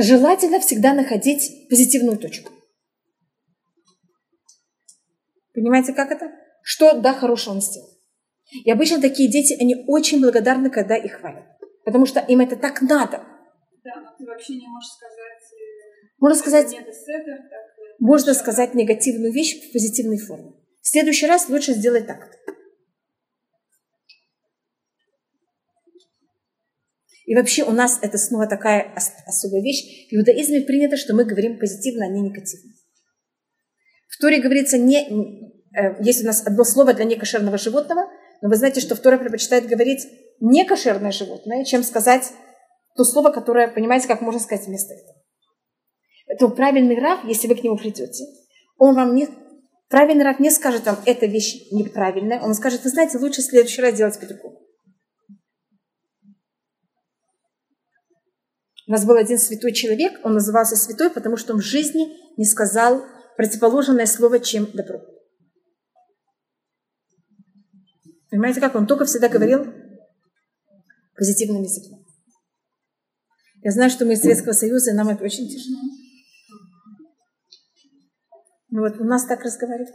[0.00, 2.52] Желательно всегда находить позитивную точку.
[5.52, 6.30] Понимаете, как это?
[6.62, 7.88] Что, да, хорошего он сделал.
[8.52, 11.46] И обычно такие дети, они очень благодарны, когда их хвалят.
[11.84, 13.33] Потому что им это так надо.
[13.84, 15.44] Да, ты вообще не можешь сказать...
[15.52, 20.52] Э, можно сказать, так, э, можно сказать негативную вещь в позитивной форме.
[20.80, 22.30] В следующий раз лучше сделать так.
[27.26, 28.94] И вообще у нас это снова такая
[29.26, 30.08] особая вещь.
[30.10, 32.72] В иудаизме принято, что мы говорим позитивно, а не негативно.
[34.08, 38.08] В Торе говорится, не, э, есть у нас одно слово для некошерного животного,
[38.40, 40.06] но вы знаете, что в Торе предпочитает говорить
[40.40, 42.32] некошерное животное, чем сказать
[42.94, 45.16] то слово, которое, понимаете, как можно сказать вместо этого.
[46.26, 48.24] Поэтому правильный раб, если вы к нему придете,
[48.78, 49.28] он вам не...
[49.88, 53.82] Правильный раб не скажет вам, эта вещь неправильная, он скажет, вы знаете, лучше в следующий
[53.82, 54.60] раз делать по-другому.
[58.86, 62.44] У нас был один святой человек, он назывался святой, потому что он в жизни не
[62.44, 63.02] сказал
[63.36, 65.00] противоположное слово, чем добро.
[68.30, 69.72] Понимаете, как он только всегда говорил
[71.16, 72.03] позитивным языком.
[73.64, 75.80] Я знаю, что мы из Советского Союза, и нам это очень тяжело.
[78.68, 79.90] Но вот у нас так разговаривают.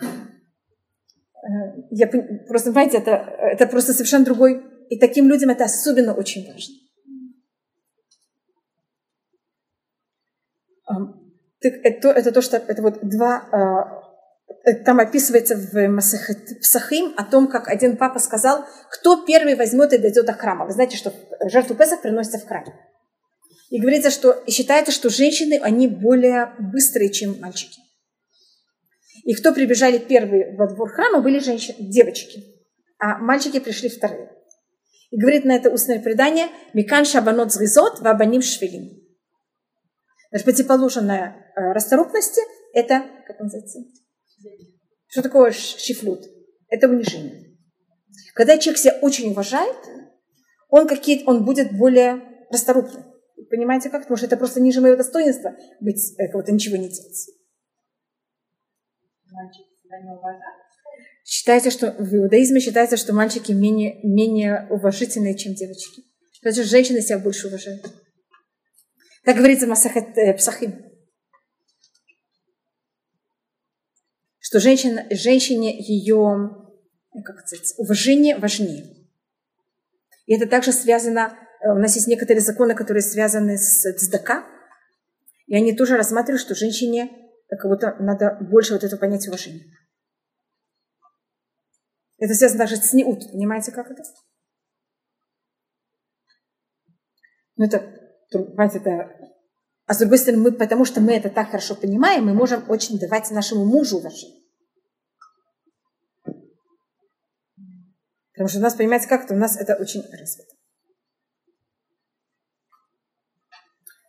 [0.00, 2.06] Э, я
[2.48, 4.64] просто, понимаете, это, это просто совершенно другой.
[4.88, 6.74] И таким людям это особенно очень важно.
[11.60, 14.13] Это, это то, что это вот два а,
[14.84, 16.00] там описывается в
[16.60, 20.64] Псахим о том, как один папа сказал, кто первый возьмет и дойдет до храма.
[20.64, 21.12] Вы знаете, что
[21.46, 22.74] жертву Песах приносится в храме.
[23.70, 27.80] И говорится, что и считается, что женщины, они более быстрые, чем мальчики.
[29.24, 32.44] И кто прибежали первые во двор храма, были женщины, девочки.
[32.98, 34.30] А мальчики пришли вторые.
[35.10, 39.00] И говорит на это устное предание, «Микан шабанот зризот, вабаним швелим».
[40.30, 42.40] Значит, противоположная э, расторопности–
[42.74, 43.80] это, как называется,
[45.06, 46.24] что такое шифлют?
[46.68, 47.56] Это унижение.
[48.34, 49.76] Когда человек себя очень уважает,
[50.68, 53.04] он, какие он будет более расторопным.
[53.48, 54.02] Понимаете как?
[54.02, 57.30] Потому что это просто ниже моего достоинства быть э, кого-то ничего не делать.
[59.30, 60.42] Мальчик себя не уважает.
[61.24, 66.02] Считается, что в иудаизме считается, что мальчики менее, менее уважительные, чем девочки.
[66.40, 67.82] Потому что женщины себя больше уважают.
[69.24, 70.93] Так говорится в Масахет э, Псахим.
[74.44, 76.60] Что женщина, женщине ее
[77.24, 79.08] как сказать, уважение важнее.
[80.26, 84.44] И это также связано, э, у нас есть некоторые законы, которые связаны с цдака,
[85.46, 87.10] и они тоже рассматривают, что женщине
[87.48, 89.64] как будто надо больше вот этого понятия уважения.
[92.18, 94.02] Это связано также с неут, понимаете, как это?
[97.56, 97.78] Ну, это,
[98.30, 99.33] понимаете, это...
[99.86, 102.98] А с другой стороны, мы, потому что мы это так хорошо понимаем, мы можем очень
[102.98, 104.42] давать нашему мужу уважение.
[108.32, 110.54] Потому что у нас, понимаете, как-то у нас это очень развито.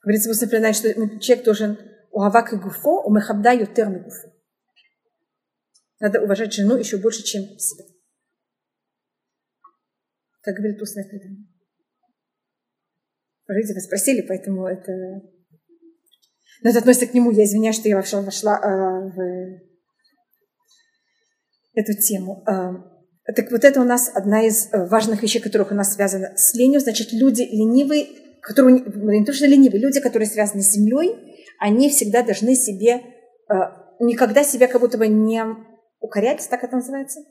[0.01, 1.77] Говорится, после предания, что человек должен
[2.11, 4.33] уавак и гуфо, у мехабда ютер гуфо.
[5.99, 7.85] Надо уважать жену еще больше, чем себя.
[10.41, 11.47] Так говорит устное предание.
[13.47, 15.34] Вы спросили, поэтому это...
[16.61, 17.31] Но это относится к нему.
[17.31, 19.59] Я извиняюсь, что я вообще вошла э, в
[21.75, 22.43] эту тему.
[22.47, 26.35] Э, так вот это у нас одна из э, важных вещей, которых у нас связано
[26.37, 26.79] с ленью.
[26.79, 28.07] Значит, люди ленивые,
[28.41, 33.53] которые, не то что ленивые, люди, которые связаны с землей, они всегда должны себе, э,
[33.99, 35.43] никогда себя как будто бы не
[35.99, 37.21] укорять, так это называется,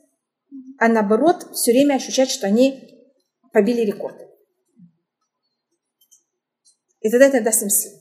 [0.77, 3.09] а наоборот все время ощущать, что они
[3.53, 4.27] побили рекорды.
[6.99, 7.95] И тогда это даст им силу.
[7.95, 7.99] А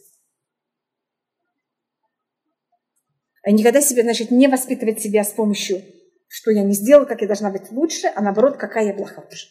[3.53, 5.83] никогда себе, значит, не воспитывать себя с помощью,
[6.29, 9.51] что я не сделала, как я должна быть лучше, а наоборот, какая я была хорошая.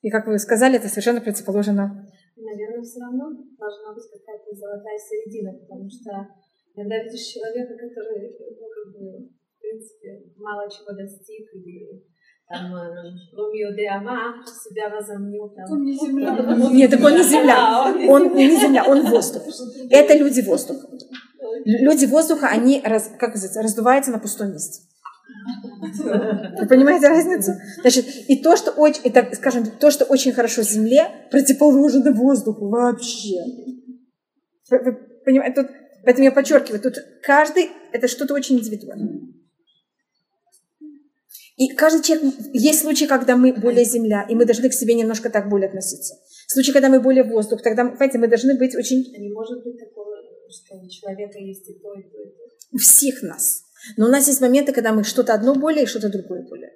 [0.00, 2.06] И как вы сказали, это совершенно противоположно.
[2.36, 6.28] Наверное, все равно должна быть какая-то золотая середина, потому что
[6.74, 12.06] иногда видишь человека, который, ну, как бы, в принципе, мало чего достиг, или
[12.48, 15.48] там, ну, Деама себя возомнил.
[15.50, 16.70] Там, Он не земля.
[16.72, 17.94] Нет, так он не земля.
[18.08, 19.42] Он не не земля, он воздух.
[19.90, 20.88] Это люди воздуха.
[21.64, 24.82] Люди воздуха, они, раз- как называется, раздуваются на пустом месте.
[26.58, 27.52] Вы понимаете разницу?
[27.82, 33.36] Значит, и то, что очень, это, скажем, то, что очень хорошо Земле, противоположно воздуху вообще.
[34.70, 34.92] Вы, вы
[35.24, 35.70] понимаете, тут,
[36.04, 39.20] поэтому я подчеркиваю, тут каждый, это что-то очень индивидуальное.
[41.58, 45.28] И каждый человек, есть случаи, когда мы более земля, и мы должны к себе немножко
[45.28, 46.14] так более относиться.
[46.46, 49.76] Случаи, когда мы более воздух, тогда, понимаете, мы должны быть очень А не может быть
[49.76, 50.14] такого,
[50.48, 52.74] что у человека есть и то, и то, и то.
[52.74, 53.64] у всех нас.
[53.96, 56.70] Но у нас есть моменты, когда мы что-то одно более и что-то другое более.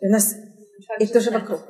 [0.00, 0.34] И у нас
[0.88, 1.60] Как и же тоже вокруг.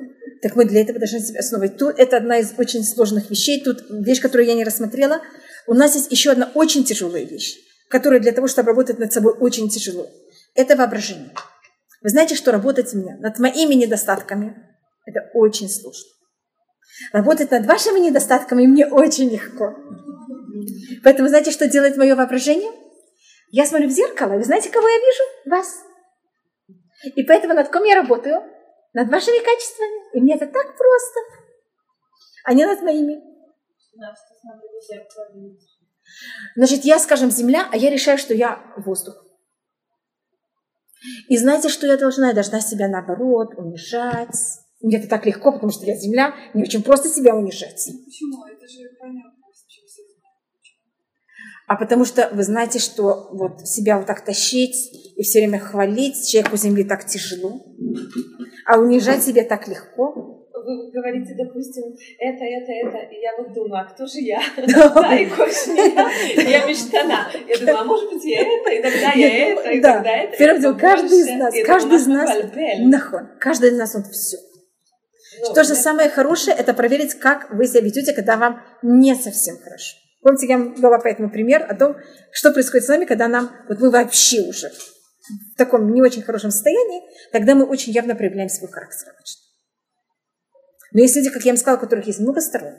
[0.41, 1.77] Так мы для этого должны себя основывать.
[1.77, 3.63] Тут это одна из очень сложных вещей.
[3.63, 5.21] Тут вещь, которую я не рассмотрела.
[5.67, 9.33] У нас есть еще одна очень тяжелая вещь, которая для того, чтобы работать над собой,
[9.33, 10.09] очень тяжело.
[10.55, 11.29] Это воображение.
[12.01, 14.55] Вы знаете, что работать мне над моими недостатками–
[15.05, 16.09] это очень сложно.
[17.11, 19.75] Работать над вашими недостатками мне очень легко.
[21.03, 22.71] Поэтому знаете, что делает мое воображение?
[23.51, 25.23] Я смотрю в зеркало, и вы знаете, кого я вижу?
[25.45, 25.83] Вас.
[27.15, 28.43] И поэтому над кем я работаю?
[28.93, 30.17] Над вашими качествами.
[30.17, 31.19] И мне это так просто.
[32.43, 33.21] А не над моими.
[36.55, 39.28] Значит, я, скажем, земля, а я решаю, что я воздух.
[41.27, 42.29] И знаете, что я должна?
[42.29, 44.35] Я должна себя, наоборот, унижать.
[44.81, 47.85] Мне это так легко, потому что я земля, мне очень просто себя унижать.
[48.05, 48.45] Почему?
[48.45, 49.39] Это же понятно.
[51.69, 56.27] А потому что вы знаете, что вот себя вот так тащить и все время хвалить
[56.27, 57.63] человеку земли так тяжело,
[58.65, 60.38] а унижать себя так легко.
[60.63, 61.83] Вы говорите, допустим,
[62.19, 64.41] это, это, это, и я вот думаю, а кто же я?
[64.57, 65.25] Да, и
[66.49, 66.65] я.
[66.65, 67.27] Мечтана.
[67.47, 69.93] Я думаю, а может быть, я это, и тогда я это, и Да.
[69.95, 70.37] тогда это.
[70.37, 72.29] Первым каждый из нас, каждый из нас,
[72.79, 74.37] нахон, каждый из нас он все.
[75.41, 79.57] Ну, То же самое хорошее, это проверить, как вы себя ведете, когда вам не совсем
[79.57, 79.97] хорошо.
[80.21, 81.95] Помните, я вам дала поэтому пример о том,
[82.31, 84.69] что происходит с нами, когда нам, вот мы вообще уже
[85.53, 89.48] в таком не очень хорошем состоянии, тогда мы очень явно проявляем свой характер обычно.
[90.93, 92.73] Но есть люди, как я вам сказала, у которых есть много сторон,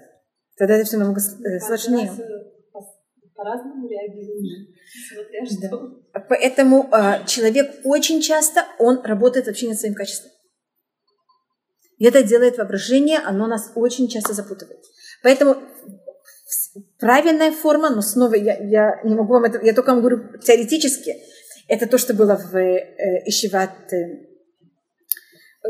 [0.57, 2.11] тогда это все намного э, сложнее.
[2.19, 2.87] э, по-
[3.35, 4.67] По-разному реагируем,
[5.13, 6.03] смотря что.
[6.29, 10.31] Поэтому э, человек очень часто, он работает вообще над своим качеством.
[11.99, 14.81] И это делает воображение, оно нас очень часто запутывает.
[15.23, 15.57] Поэтому
[16.99, 21.15] правильная форма, но снова я, я не могу вам это, я только вам говорю теоретически,
[21.69, 24.30] это то, что было в э, Ишиват, э,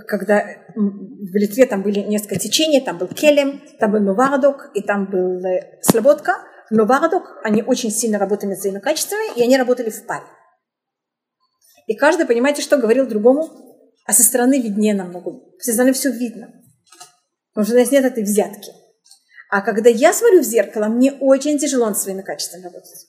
[0.07, 0.41] когда
[0.77, 5.11] м, в Литве там были несколько течений, там был Келем, там был Новардок, и там
[5.11, 6.37] был э, Слободка.
[6.71, 10.27] Новардок, они очень сильно работали над своими качествами, и они работали в паре.
[11.87, 13.51] И каждый, понимаете, что говорил другому,
[14.07, 15.41] а со стороны виднее намного.
[15.59, 16.53] Со стороны все видно.
[17.53, 18.73] Потому что у нас нет этой взятки.
[19.51, 23.09] А когда я смотрю в зеркало, мне очень тяжело над своими качествами работать.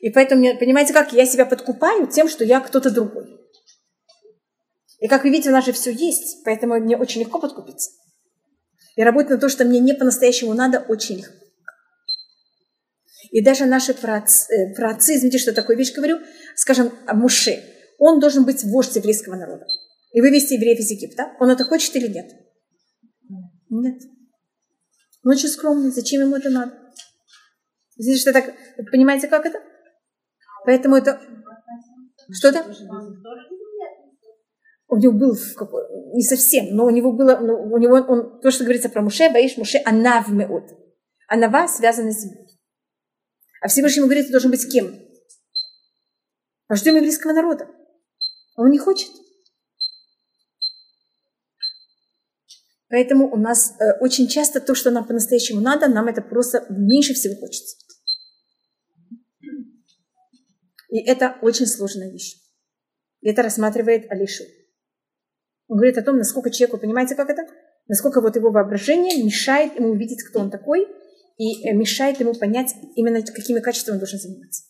[0.00, 3.43] И поэтому, понимаете, как я себя подкупаю тем, что я кто-то другой.
[5.04, 7.90] И как вы видите, у нас же все есть, поэтому мне очень легко подкупиться.
[8.96, 11.34] И работать на то, что мне не по-настоящему надо, очень легко.
[13.30, 16.20] И даже наши праотцы, э, праотцы, извините, что такую вещь говорю,
[16.56, 17.62] скажем, Муше,
[17.98, 19.66] он должен быть вождь еврейского народа.
[20.12, 21.32] И вывести евреев из Египта.
[21.38, 22.30] Он это хочет или нет?
[23.68, 24.00] Нет.
[25.22, 25.90] Он очень скромный.
[25.90, 26.72] Зачем ему это надо?
[27.98, 28.54] Видите, что так...
[28.90, 29.58] Понимаете, как это?
[30.64, 31.20] Поэтому это...
[32.32, 32.64] Что-то?
[34.94, 38.52] У него был в не совсем, но у него было, ну, у него он, то,
[38.52, 40.70] что говорится про Муше, боишь Муше, анав меот.
[41.26, 42.46] Анава связана с землей.
[43.60, 44.96] А Всевышний ему говорит, ты должен быть кем?
[46.68, 47.68] Вождем еврейского народа.
[48.54, 49.10] А он не хочет.
[52.88, 57.14] Поэтому у нас э, очень часто то, что нам по-настоящему надо, нам это просто меньше
[57.14, 57.76] всего хочется.
[60.90, 62.36] И это очень сложная вещь.
[63.22, 64.44] И это рассматривает Алишу.
[65.68, 67.42] Он говорит о том, насколько человеку, понимаете, как это?
[67.88, 70.86] Насколько вот его воображение мешает ему увидеть, кто он такой,
[71.36, 74.64] и э, мешает ему понять именно, какими качествами он должен заниматься.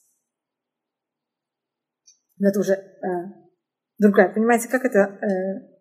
[2.38, 3.06] Но это уже э,
[3.98, 4.32] другая.
[4.32, 4.98] Понимаете, как это?
[4.98, 5.76] Э,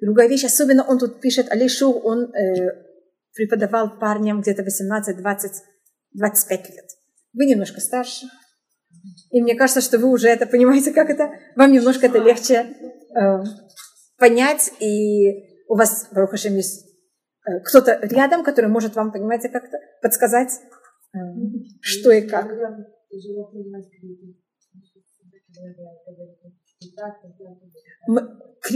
[0.00, 0.44] другая вещь.
[0.44, 2.84] Особенно он тут пишет, Алишу, он э,
[3.34, 5.48] преподавал парням где-то 18-20
[6.14, 6.84] 25 лет.
[7.32, 8.26] Вы немножко старше.
[9.30, 11.30] И мне кажется, что вы уже это понимаете, как это.
[11.56, 13.42] Вам немножко это легче э,
[14.22, 14.72] понять.
[14.78, 16.86] И у вас, Барухашем, есть
[17.44, 20.52] э, кто-то рядом, который может вам, понимаете, как-то подсказать,
[21.12, 21.18] э,
[21.80, 22.46] что и как.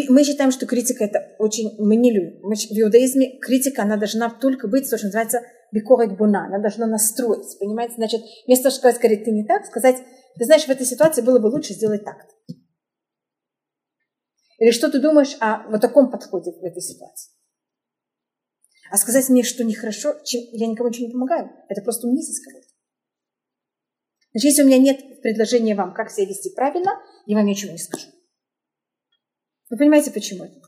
[0.08, 2.40] Мы, считаем, что критика это очень, мы не любим.
[2.42, 7.56] В иудаизме критика, она должна только быть, то, что называется бикорет буна, она должна настроить,
[7.60, 7.94] понимаете?
[7.96, 9.96] Значит, вместо того, чтобы сказать, ты не так, сказать,
[10.38, 12.16] ты знаешь, в этой ситуации было бы лучше сделать так.
[14.58, 17.32] Или что ты думаешь о вот таком подходе в этой ситуации?
[18.90, 22.66] А сказать мне, что нехорошо, чем я никому ничего не помогаю, это просто унизить кого-то.
[24.32, 26.92] Значит, если у меня нет предложения вам, как себя вести правильно,
[27.26, 28.08] я вам ничего не скажу.
[29.70, 30.60] Вы понимаете, почему это?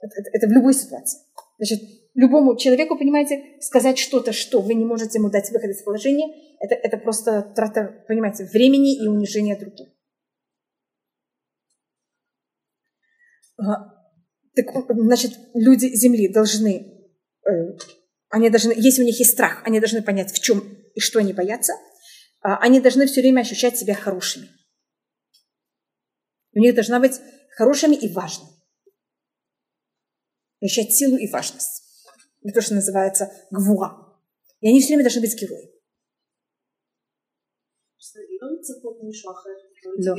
[0.00, 1.20] Это, это, это в любой ситуации.
[1.58, 1.82] Значит,
[2.14, 6.74] любому человеку, понимаете, сказать что-то, что вы не можете ему дать выход из положения, это,
[6.74, 9.88] это просто трата, понимаете, времени и унижение других.
[14.54, 17.08] Так, значит, люди Земли должны,
[17.46, 17.50] э,
[18.30, 20.60] они должны, если у них есть страх, они должны понять, в чем
[20.94, 21.74] и что они боятся,
[22.40, 24.48] а они должны все время ощущать себя хорошими.
[26.52, 27.20] У них должна быть
[27.56, 28.50] хорошими и важными.
[30.60, 31.82] Ощущать силу и важность.
[32.42, 34.20] Это то, что называется гвуа.
[34.60, 35.70] И они все время должны быть героями.
[39.84, 40.14] לא.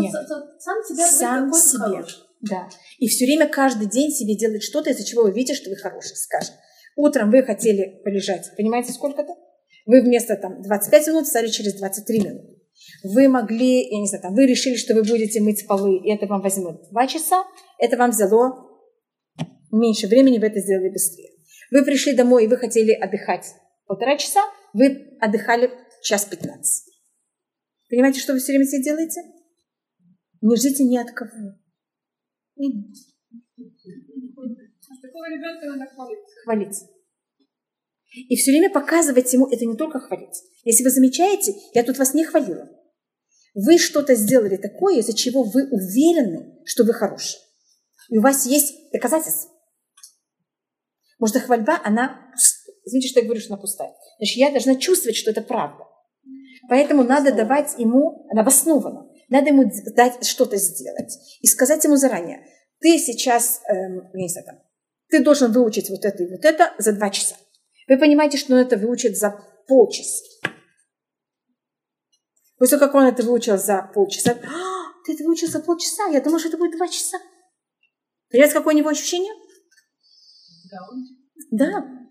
[0.00, 0.12] Нет.
[0.58, 2.04] Сам себя Сам себе.
[2.40, 2.68] Да.
[2.98, 6.16] И все время, каждый день себе делать что-то, из-за чего вы видите, что вы хороший.
[6.16, 6.54] Скажем,
[6.96, 9.34] утром вы хотели полежать, понимаете, сколько-то?
[9.86, 12.60] Вы вместо там 25 минут стали через 23 минуты.
[13.02, 16.26] Вы могли, я не знаю, там, вы решили, что вы будете мыть полы, и это
[16.26, 17.44] вам возьмет 2 часа,
[17.78, 18.70] это вам взяло
[19.70, 21.30] меньше времени, вы это сделали быстрее.
[21.70, 23.46] Вы пришли домой, и вы хотели отдыхать
[23.86, 24.40] полтора часа,
[24.72, 25.70] вы отдыхали
[26.02, 26.93] час 15.
[27.94, 29.20] Понимаете, что вы все время себе делаете?
[30.40, 31.54] Не ждите ни от кого.
[35.00, 36.18] Такого ребенка надо хвалить.
[36.42, 36.76] Хвалить.
[38.28, 40.42] И все время показывать ему это не только хвалить.
[40.64, 42.68] Если вы замечаете, я тут вас не хвалила.
[43.54, 47.38] Вы что-то сделали такое, из-за чего вы уверены, что вы хороший.
[48.10, 49.52] И у вас есть доказательства.
[51.20, 52.32] Может, хвальба, она,
[52.84, 53.94] извините, что я говорю, что она пустая.
[54.18, 55.84] Значит, я должна чувствовать, что это правда.
[56.68, 61.12] Поэтому надо давать ему, она обоснована, надо ему дать что-то сделать.
[61.40, 62.46] И сказать ему заранее,
[62.80, 64.56] ты сейчас, эм, не знаю, там,
[65.08, 67.36] ты должен выучить вот это и вот это за два часа.
[67.88, 70.24] Вы понимаете, что он это выучит за полчаса.
[72.58, 76.20] После того, как он это выучил за полчаса, а, ты это выучил за полчаса, я
[76.20, 77.18] думала, что это будет два часа.
[78.30, 79.32] Понимаете, какое у него ощущение?
[81.50, 81.68] Да.
[81.72, 82.03] Что-то?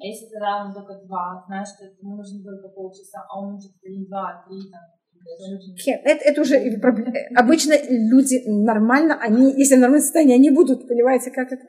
[0.00, 3.72] А если ты равно только два, знаешь, что ему нужно только полчаса, а он учит
[3.80, 4.80] три, два, три, там,
[6.04, 6.56] это, это уже
[7.36, 11.64] обычно люди нормально, они, если в нормальном состоянии, они будут, понимаете, как это?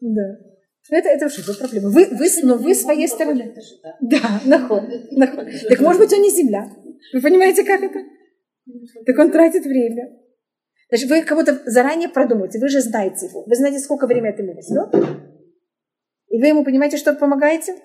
[0.00, 0.38] Да.
[0.90, 1.88] Это, это уже его проблема.
[1.88, 3.54] Вы, вы, но вы своей стороны.
[4.02, 5.46] Да, наход, наход.
[5.68, 6.70] Так может быть, он не земля.
[7.14, 8.00] Вы понимаете, как это?
[9.06, 10.23] Так он тратит время.
[10.88, 13.44] Значит, вы кого-то заранее продумаете, вы же знаете его.
[13.44, 14.94] Вы знаете, сколько времени это ему возьмет.
[16.28, 17.76] И вы ему, понимаете, что помогаете?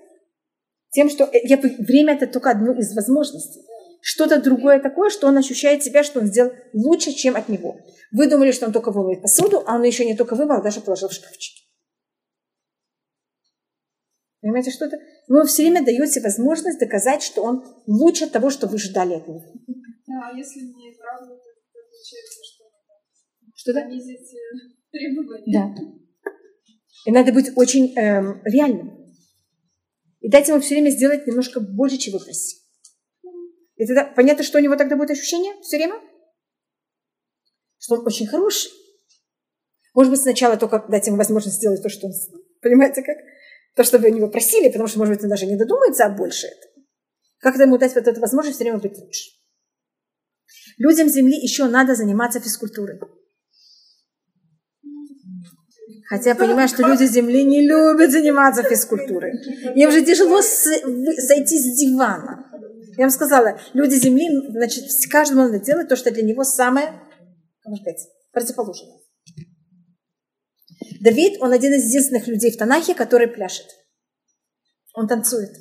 [0.92, 3.62] Тем, что э, я, время это только одно из возможностей.
[4.02, 7.78] Что-то другое такое, что он ощущает себя, что он сделал лучше, чем от него.
[8.12, 10.82] Вы думали, что он только вымыл посуду, а он еще не только вымыл, а даже
[10.82, 11.60] положил в шкафчик.
[14.42, 14.98] Понимаете, что это?
[15.28, 19.44] Вы все время даете возможность доказать, что он лучше того, что вы ждали от него.
[19.44, 22.40] А если не правда, то получается,
[23.60, 24.36] что понизить
[24.92, 25.76] требования.
[25.76, 26.32] Да.
[27.06, 29.14] И надо быть очень эм, реальным.
[30.22, 32.62] И дать ему все время сделать немножко больше, чего просить.
[33.76, 36.00] И тогда понятно, что у него тогда будет ощущение все время?
[37.78, 38.72] Что он очень хороший.
[39.94, 42.14] Может быть, сначала только дать ему возможность сделать то, что он...
[42.62, 43.18] Понимаете, как?
[43.76, 46.10] То, что вы у него просили, потому что, может быть, он даже не додумается о
[46.10, 46.86] больше этого.
[47.40, 49.32] Как ему дать вот эту возможность все время быть лучше?
[50.78, 53.00] Людям Земли еще надо заниматься физкультурой.
[56.10, 59.32] Хотя понимаю, что люди Земли не любят заниматься физкультурой.
[59.76, 62.50] Им же тяжело сойти с дивана.
[62.98, 67.00] Я вам сказала, люди Земли, значит, каждому надо делать то, что для него самое,
[67.64, 68.98] можно сказать, противоположное.
[71.00, 73.68] Давид, он один из единственных людей в Танахе, который пляшет.
[74.96, 75.52] Он танцует.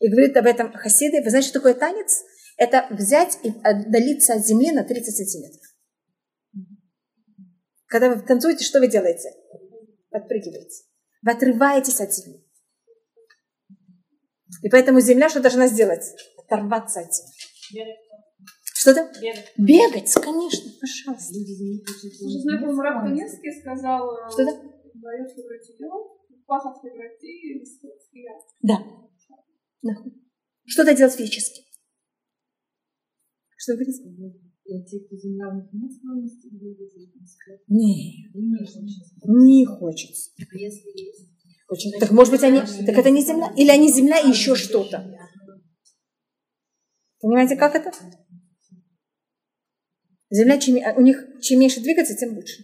[0.00, 1.22] И говорит об этом Хасиды.
[1.22, 2.24] Вы знаете, что такое танец?
[2.56, 5.62] Это взять и отдалиться от земли на 30 сантиметров.
[7.86, 9.30] Когда вы танцуете, что вы делаете?
[10.10, 10.84] Подпрыгиваете.
[11.22, 12.44] Вы отрываетесь от земли.
[14.62, 16.04] И поэтому земля что должна сделать?
[16.38, 17.96] Оторваться от земли.
[18.62, 19.10] Что-то?
[19.56, 21.34] Бегать, конечно, пожалуйста.
[22.24, 24.52] Уже знаю, по-моему, Раб Каневский сказал, э, Что-то?
[25.34, 25.76] превратить
[26.46, 27.64] пахот преврати,
[28.62, 28.78] Да.
[29.82, 29.92] да.
[30.64, 31.62] Что-то делать физически.
[33.56, 34.45] Что вы говорите?
[34.68, 36.98] Те, кто земля, у них нет склонности двигаться?
[37.68, 38.80] Нет, не хочется.
[39.24, 40.30] не хочется.
[40.38, 41.30] А если есть?
[41.68, 41.92] Очень.
[42.00, 45.04] Так может быть они, так это не земля, или они земля и еще что-то.
[47.20, 47.92] Понимаете, как это?
[50.30, 52.62] Земля, чем, у них чем меньше двигаться, тем лучше.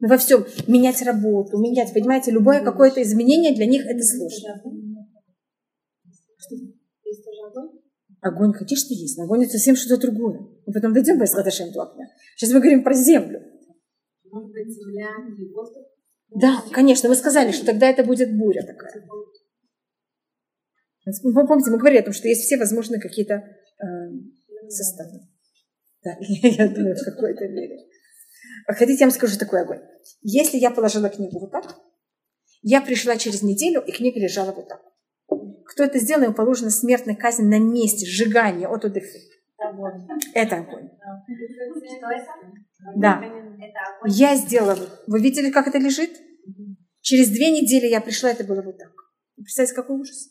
[0.00, 4.62] Во всем менять работу, менять, понимаете, любое какое-то изменение для них это сложно.
[8.28, 8.50] Огонь?
[8.50, 10.38] Огонь, конечно, есть, но огонь это совсем что-то другое.
[10.66, 12.08] Мы потом дойдем по Исхаташем Туапня.
[12.36, 13.40] Сейчас мы говорим про землю.
[14.30, 15.84] Может быть, земля и воздух?
[16.30, 19.06] Да, конечно, вы сказали, что тогда это будет буря такая.
[21.22, 23.84] Вы помните, мы говорили о том, что есть все возможные какие-то э,
[24.68, 25.20] составы.
[26.04, 27.86] Да, я думаю, в какой-то мере.
[28.66, 29.80] Хотите, я вам скажу такой огонь.
[30.22, 31.76] Если я положила книгу вот так,
[32.62, 34.82] я пришла через неделю, и книга лежала вот так.
[35.68, 39.20] Кто это сделал, ему положена смертная казнь на месте, сжигание от удыхи.
[40.32, 40.88] Это огонь.
[42.96, 43.22] Да.
[44.06, 44.88] Я сделала.
[45.06, 46.10] Вы видели, как это лежит?
[47.02, 48.92] Через две недели я пришла, это было вот так.
[49.36, 50.30] Представляете, какой ужас?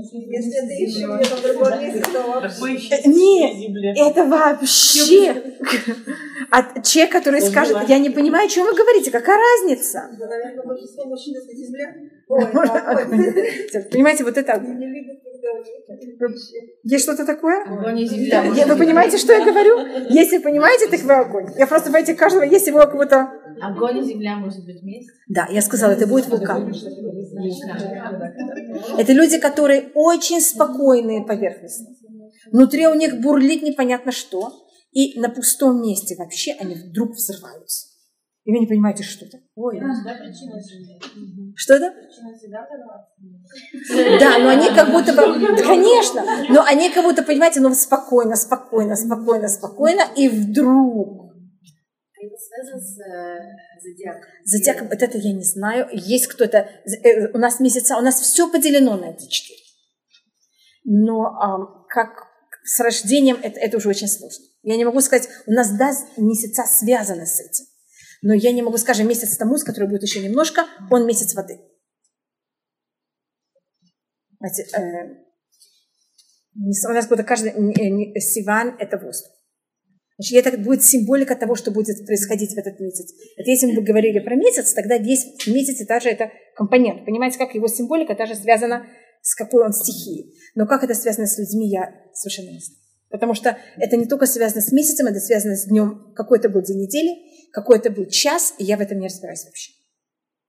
[0.00, 3.02] Если это еще где-то в другом месте, то вообще.
[3.04, 5.42] Нет, это вообще...
[6.50, 10.08] А человек, который скажет, я не понимаю, о чем вы говорите, какая разница?
[10.18, 11.94] Да, наверное, большинство мужчин это земля.
[12.28, 13.34] Ой, это огонь.
[13.90, 14.52] Понимаете, вот это
[16.84, 17.64] Есть что-то такое?
[17.64, 18.14] Огонь и Да.
[18.14, 18.42] земля.
[18.54, 19.78] Я- Вы понимаете, что я говорю?
[20.08, 21.46] Если понимаете, так вы огонь.
[21.58, 23.30] Я просто понимаете, каждого, если вы у кого-то...
[23.60, 25.12] Огонь и земля может быть вместе.
[25.28, 26.72] Да, я сказала, это будет вулкан.
[28.98, 31.86] Это люди, которые очень спокойные поверхностно.
[32.52, 34.52] Внутри у них бурлит непонятно что.
[34.92, 37.88] И на пустом месте вообще они вдруг взрываются.
[38.44, 39.38] И вы не понимаете, что это.
[39.54, 40.58] Ой, Всегда причина
[41.58, 41.92] что это?
[44.20, 48.36] Да, но они как будто бы, Да, конечно, но они как будто, понимаете, ну спокойно,
[48.36, 51.17] спокойно, спокойно, спокойно, и вдруг
[52.58, 54.22] Это связано с э, зодиаком?
[54.44, 55.88] Зодиак, вот это я не знаю.
[55.92, 56.58] Есть кто-то...
[56.58, 59.58] э, У нас месяца, у нас все поделено на эти четыре.
[60.84, 62.08] Но как
[62.64, 64.44] с рождением это, это уже очень сложно.
[64.62, 67.64] Я не могу сказать, у нас да, месяца связаны с этим.
[68.22, 71.60] Но я не могу, скажем, месяц Тамуз, который будет еще немножко, он месяц воды.
[74.40, 75.28] Знаете, э,
[76.88, 79.32] у нас будет каждый не- не- Сиван– это воздух.
[80.18, 83.14] Значит, это будет символика того, что будет происходить в этот месяц.
[83.36, 87.04] Это если мы говорили про месяц, тогда весь месяц это же это компонент.
[87.04, 88.84] Понимаете, как его символика даже связана
[89.22, 90.34] с какой он стихией.
[90.56, 92.80] Но как это связано с людьми, я совершенно не знаю.
[93.10, 96.62] Потому что это не только связано с месяцем, это связано с днем, какой это был
[96.62, 99.72] день недели, какой это был час, и я в этом не разбираюсь вообще.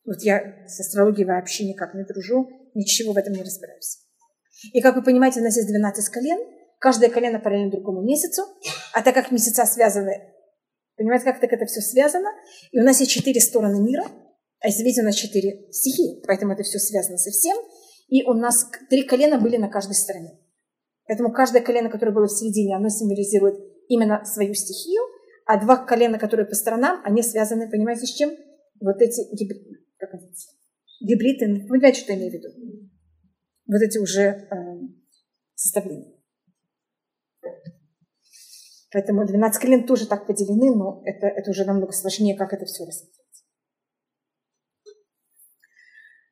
[0.04, 4.00] Вот я с астрологией вообще никак не дружу, ничего в этом не разбираюсь.
[4.74, 6.40] И как вы понимаете, у нас есть 12 колен,
[6.80, 8.44] каждое колено параллельно другому месяцу,
[8.94, 10.34] а так как месяца связаны,
[10.98, 12.30] понимаете, как так это все связано,
[12.72, 14.06] и у нас есть четыре стороны мира,
[14.62, 17.58] а если видите, у нас четыре стихии, поэтому это все связано со всем,
[18.08, 20.40] и у нас три колена были на каждой стороне.
[21.08, 23.56] Поэтому каждое колено, которое было в середине, оно символизирует
[23.88, 25.02] именно свою стихию,
[25.46, 28.32] а два колена, которые по сторонам, они связаны, понимаете, с чем?
[28.80, 30.26] Вот эти гибриды, как это
[31.02, 32.50] гибриды, понимаете, что я имею в виду?
[33.68, 34.46] Вот эти уже э,
[35.56, 36.19] составления.
[38.92, 42.86] Поэтому 12 колен тоже так поделены, но это, это уже намного сложнее, как это все
[42.86, 43.20] рассмотреть.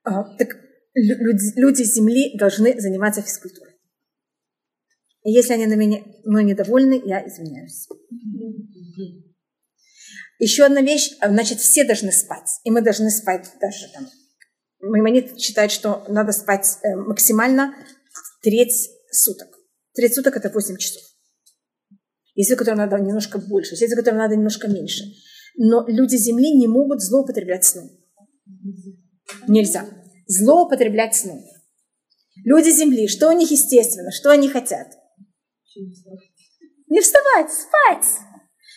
[0.04, 0.56] А, так
[0.96, 3.74] лю- люди, люди Земли должны заниматься физкультурой.
[5.24, 7.88] И если они на меня мной недовольны, я извиняюсь.
[10.40, 12.50] Еще одна вещь, а, значит, все должны спать.
[12.64, 14.08] И мы должны спать даже там.
[14.80, 17.74] Маймонид считает, что надо спать э, максимально
[18.42, 19.48] треть суток.
[19.94, 21.02] Треть суток это 8 часов.
[22.38, 25.06] Есть люди, которым надо немножко больше, есть люди, которым надо немножко меньше.
[25.58, 27.90] Но люди Земли не могут злоупотреблять сном.
[29.48, 29.86] Нельзя.
[30.28, 31.44] Злоупотреблять сном.
[32.46, 34.88] Люди Земли, что у них естественно, что они хотят?
[36.88, 38.06] Не вставать, спать.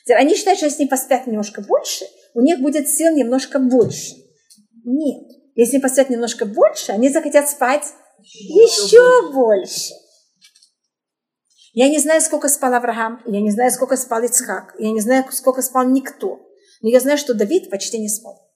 [0.09, 4.15] Они считают, что если они поспят немножко больше, у них будет сил немножко больше.
[4.85, 5.29] Нет.
[5.55, 7.85] Если они поспят немножко больше, они захотят спать
[8.23, 9.93] еще больше.
[11.73, 15.25] Я не знаю, сколько спал Авраам, я не знаю, сколько спал Ицхак, я не знаю,
[15.31, 16.41] сколько спал никто.
[16.83, 18.51] Но я знаю, что Давид почти не спал.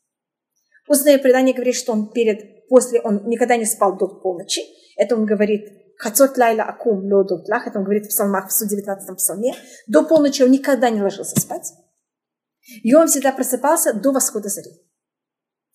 [0.88, 4.62] Устное предание говорит, что он перед, после, он никогда не спал до полночи.
[4.96, 9.16] Это он говорит, Хацот лайла акум лодут лах, это он говорит в псалмах в 119
[9.16, 9.54] псалме.
[9.86, 11.72] До полночи он никогда не ложился спать.
[12.82, 14.70] И он всегда просыпался до восхода зари.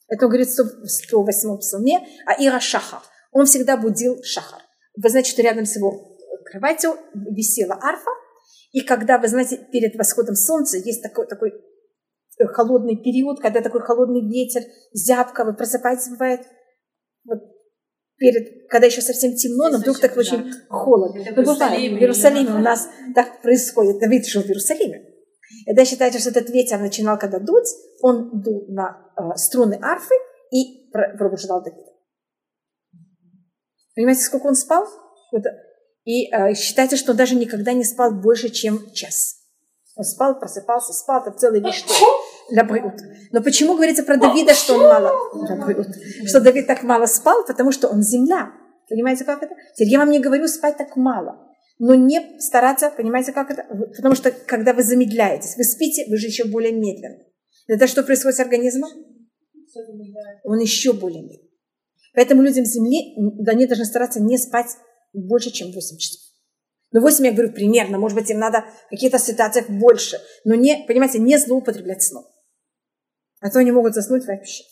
[0.07, 3.01] Это он говорит в 108 псалме, а Ира Шахар.
[3.31, 4.61] Он всегда будил Шахар.
[4.95, 6.17] Вы знаете, что рядом с его
[6.49, 8.11] кроватью висела арфа,
[8.71, 13.81] и когда, вы знаете, перед восходом солнца есть такой, такой э, холодный период, когда такой
[13.81, 14.61] холодный ветер,
[14.93, 16.41] зябко, вы просыпаетесь, бывает,
[17.25, 17.39] вот
[18.17, 21.23] перед, когда еще совсем темно, но вдруг так очень холодно.
[21.35, 23.99] Ну, бывает, в Иерусалиме у нас так происходит.
[23.99, 25.05] Давид жил в Иерусалиме.
[25.65, 27.69] Это считается, что этот ветер начинал когда дуть,
[28.01, 30.13] он дул на э, струны арфы
[30.51, 31.91] и пробуждал Давида.
[33.95, 34.85] Понимаете, сколько он спал?
[35.31, 35.43] Вот,
[36.09, 39.35] и э, считается, что он даже никогда не спал больше, чем час.
[39.95, 41.93] Он спал, просыпался, спал, там целый весь что.
[43.31, 45.11] Но почему говорится про Давида, что он мало?
[46.25, 47.45] Что Давид так мало спал?
[47.45, 48.49] Потому что он земля.
[48.89, 49.53] Понимаете, как это?
[49.75, 51.47] Теперь я вам не говорю спать так мало.
[51.77, 53.67] Но не стараться, понимаете, как это?
[53.95, 57.19] Потому что когда вы замедляетесь, вы спите, вы же еще более медленно.
[57.67, 58.89] Это что происходит с организмом?
[60.43, 61.49] Он еще более медленно.
[62.15, 63.15] Поэтому людям Земли,
[63.47, 64.75] они должны стараться не спать
[65.13, 66.21] больше, чем 8 часов.
[66.91, 67.99] Ну, 8, я говорю, примерно.
[67.99, 70.19] Может быть, им надо в каких-то ситуациях больше.
[70.43, 72.25] Но не, понимаете, не злоупотреблять сном.
[73.39, 74.63] А то они могут заснуть вообще.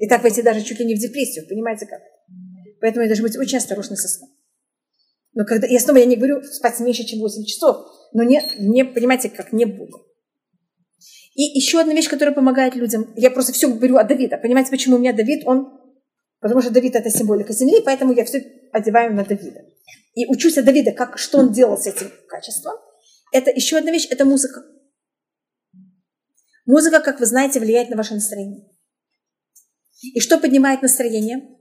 [0.00, 1.46] И так войти даже чуть ли не в депрессию.
[1.48, 2.00] Понимаете как?
[2.80, 4.30] Поэтому я должен быть очень осторожны со сном.
[5.34, 8.84] Но когда, я снова я не говорю спать меньше, чем 8 часов, но не, не
[8.84, 10.04] понимаете, как не буду.
[11.34, 13.12] И еще одна вещь, которая помогает людям.
[13.14, 14.38] Я просто все говорю о Давида.
[14.38, 15.77] Понимаете, почему у меня Давид, он...
[16.40, 18.38] Потому что Давид это символика земли, поэтому я все
[18.72, 19.60] одеваю на Давида.
[20.14, 22.74] И учусь от Давида, как, что он делал с этим качеством.
[23.32, 24.62] Это еще одна вещь, это музыка.
[26.66, 28.68] Музыка, как вы знаете, влияет на ваше настроение.
[30.02, 31.58] И что поднимает настроение?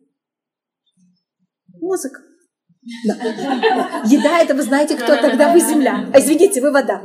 [1.80, 2.22] Музыка.
[3.06, 3.14] Да.
[4.06, 6.10] Еда это вы знаете, кто тогда вы земля.
[6.14, 7.00] А извините, вы вода.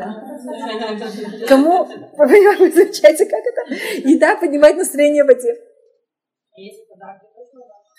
[1.49, 3.75] Кому вы замечаете, как это?
[4.09, 5.55] Еда поднимает настроение воде.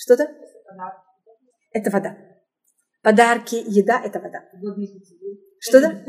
[0.03, 0.27] Что-то?
[1.71, 2.17] Это вода.
[3.01, 4.43] Подарки, еда– это вода.
[5.59, 6.03] Что-то?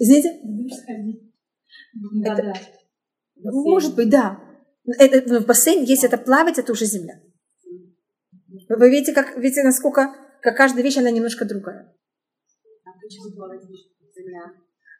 [0.00, 0.40] Извините?
[2.24, 2.54] Это,
[3.36, 4.40] может быть, да.
[4.98, 7.20] Это, в бассейн, если это плавать, это уже земля.
[8.68, 10.12] Вы видите, как, видите, насколько,
[10.42, 11.94] как каждая вещь, она немножко другая.
[12.84, 14.54] А почему плавать земля?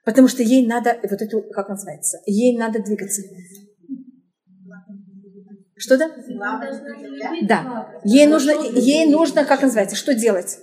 [0.05, 3.23] Потому что ей надо, вот эту, как называется, ей надо двигаться.
[5.79, 6.11] Что-то?
[7.43, 7.93] Да.
[8.05, 10.59] Ей нужно, ей нужно, как называется, что делать?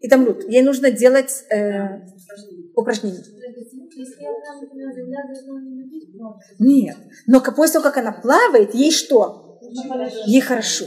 [0.00, 0.48] И там лут.
[0.48, 2.00] Ей нужно делать э,
[2.74, 3.22] упражнения.
[6.58, 6.96] Нет.
[7.26, 9.60] Но после того, как она плавает, ей что?
[10.26, 10.86] Ей хорошо.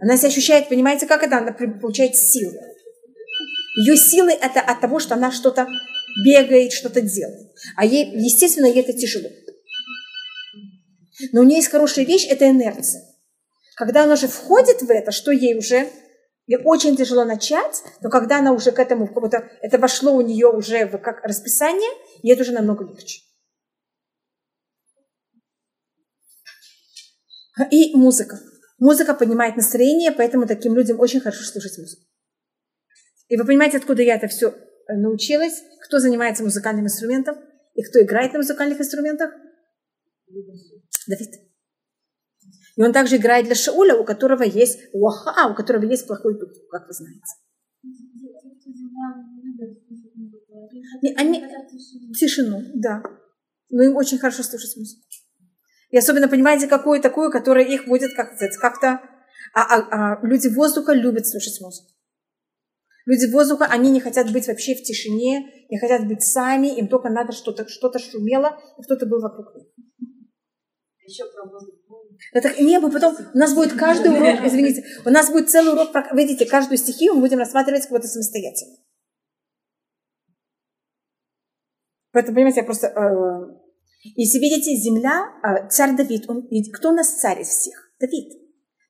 [0.00, 1.38] Она себя ощущает, понимаете, как это?
[1.38, 2.54] Она получает силы.
[3.76, 5.66] Ее силы это от того, что она что-то
[6.24, 7.50] бегает, что-то делает.
[7.76, 9.28] А ей, естественно, ей это тяжело.
[11.32, 13.02] Но у нее есть хорошая вещь, это инерция.
[13.76, 15.88] Когда она уже входит в это, что ей уже
[16.46, 20.20] ей очень тяжело начать, но когда она уже к этому, как будто это вошло у
[20.20, 21.90] нее уже в как расписание,
[22.22, 23.22] ей это уже намного легче.
[27.70, 28.38] И музыка.
[28.78, 32.02] Музыка поднимает настроение, поэтому таким людям очень хорошо слушать музыку.
[33.28, 35.62] И вы понимаете, откуда я это все э, научилась?
[35.86, 37.36] Кто занимается музыкальным инструментом?
[37.74, 39.30] И кто играет на музыкальных инструментах?
[41.08, 41.30] Давид.
[42.76, 46.50] И он также играет для Шауля, у которого есть уаха, у которого есть плохой дух,
[46.70, 47.34] как вы знаете.
[51.16, 51.44] Они
[52.14, 53.02] тишину, да.
[53.70, 55.02] Но им очень хорошо слушать музыку.
[55.90, 59.00] И особенно понимаете, какую такую, которая их будет как как-то...
[59.52, 61.92] А, а, а люди воздуха любят слушать музыку.
[63.06, 67.10] Люди воздуха, они не хотят быть вообще в тишине, не хотят быть сами, им только
[67.10, 69.66] надо что-то что шумело, и кто-то был вокруг них.
[71.06, 71.74] Еще про воздух.
[72.32, 76.08] Это небо, потом у нас будет каждый урок, извините, у нас будет целый урок, про,
[76.14, 78.76] видите, каждую стихию мы будем рассматривать как будто самостоятельно.
[82.12, 83.64] Поэтому, понимаете, я просто э,
[84.04, 87.90] если видите, земля, а, царь Давид, он, кто у нас царь из всех?
[87.98, 88.32] Давид.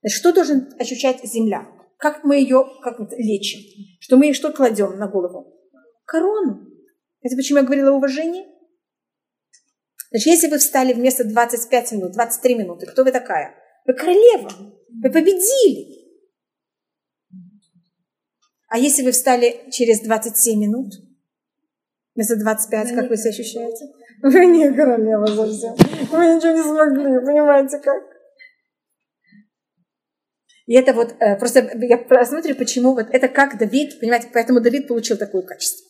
[0.03, 1.69] Значит, что должен ощущать земля?
[1.99, 3.61] Как мы ее как лечим?
[4.01, 5.57] Что мы ей что кладем на голову?
[6.05, 6.69] Корону.
[7.23, 8.45] Это почему я говорила о уважении?
[10.15, 13.53] Значит, если вы встали вместо 25 минут, 23 минуты, кто вы такая?
[13.85, 14.49] Вы королева.
[15.03, 16.05] Вы победили.
[18.69, 20.93] А если вы встали через 27 минут,
[22.15, 23.87] вместо 25, как вы себя ощущаете?
[24.23, 25.75] Вы не королева совсем.
[26.13, 28.05] Вы ничего не смогли, понимаете как?
[30.67, 34.87] И это вот, э, просто я посмотрю, почему вот это как Давид, понимаете, поэтому Давид
[34.87, 35.85] получил такое качество.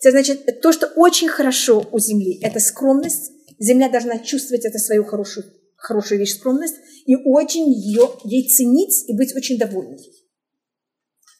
[0.00, 3.37] Это значит, то, что очень хорошо у земли, это скромность.
[3.58, 5.46] Земля должна чувствовать это свою хорошую,
[5.76, 9.98] хорошую вещь, скромность, и очень ее, ей ценить и быть очень довольной.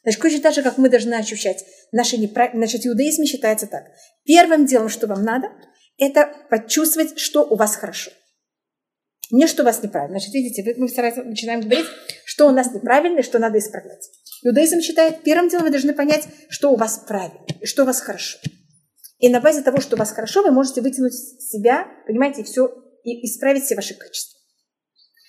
[0.03, 2.67] Значит, точно так же, как мы должны ощущать наши неправильные...
[2.67, 3.83] Значит, иудаизм считается так.
[4.25, 5.47] Первым делом, что вам надо,
[5.97, 8.11] это почувствовать, что у вас хорошо.
[9.31, 10.17] Не что у вас неправильно.
[10.17, 11.85] Значит, видите, мы сразу начинаем говорить,
[12.25, 14.09] что у нас неправильно и что надо исправлять.
[14.43, 17.99] Иудаизм считает, первым делом вы должны понять, что у вас правильно и что у вас
[18.01, 18.39] хорошо.
[19.19, 22.67] И на базе того, что у вас хорошо, вы можете вытянуть себя, понимаете, и все,
[23.03, 24.39] и исправить все ваши качества.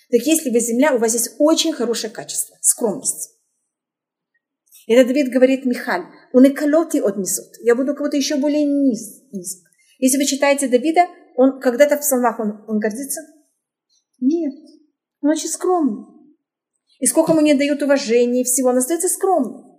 [0.09, 3.37] Так если вы земля, у вас есть очень хорошее качество, скромность.
[4.87, 7.57] И это Давид говорит Михаль, он и колоты отнесут.
[7.59, 9.63] Я буду кого-то еще более низ, низок.
[9.99, 13.21] Если вы читаете Давида, он когда-то в псалмах он, он гордится?
[14.19, 14.53] Нет.
[15.21, 16.05] Он очень скромный.
[16.99, 19.70] И сколько ему не дают уважения и всего, он остается скромным.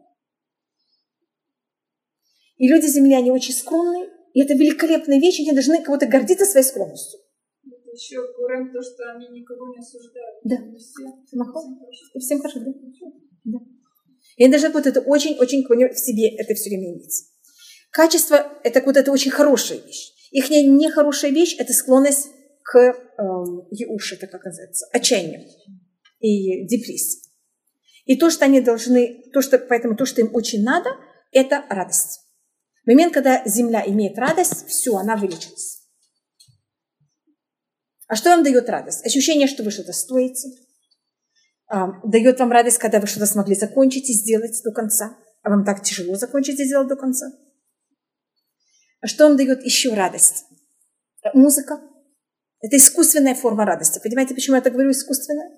[2.56, 6.66] И люди земли, они очень скромные, и это великолепная вещь, они должны кого-то гордиться своей
[6.66, 7.20] скромностью.
[7.92, 10.38] Еще Курем, то, что они никого не осуждают.
[10.44, 10.56] Да.
[10.78, 12.18] Все, всем хорошо.
[12.18, 12.72] Всем хорошо, да?
[13.44, 13.58] да.
[14.36, 17.24] И они должны вот это очень-очень в себе это все время иметь.
[17.90, 20.12] Качество– это вот это очень хорошая вещь.
[20.30, 22.28] Их нехорошая вещь– это склонность
[22.62, 22.92] к э,
[23.70, 25.46] еуш, это как называется, отчаянию
[26.20, 27.20] и депрессии.
[28.06, 30.90] И то, что они должны, то, что, поэтому то, что им очень надо,
[31.32, 32.21] это радость.
[32.86, 35.82] Момент, когда земля имеет радость, все, она вылечилась.
[38.08, 39.06] А что вам дает радость?
[39.06, 40.48] Ощущение, что вы что-то стоите.
[41.66, 45.16] А, дает вам радость, когда вы что-то смогли закончить и сделать до конца.
[45.42, 47.32] А вам так тяжело закончить и сделать до конца.
[49.00, 50.44] А что вам дает еще радость?
[51.34, 51.80] Музыка.
[52.60, 54.00] Это искусственная форма радости.
[54.02, 55.50] Понимаете, почему я так говорю искусственная?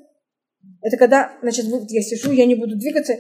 [0.81, 3.15] Это когда, значит, я сижу, я не буду двигаться,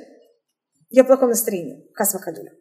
[0.90, 2.52] я в плохом настроении, касва ходуля.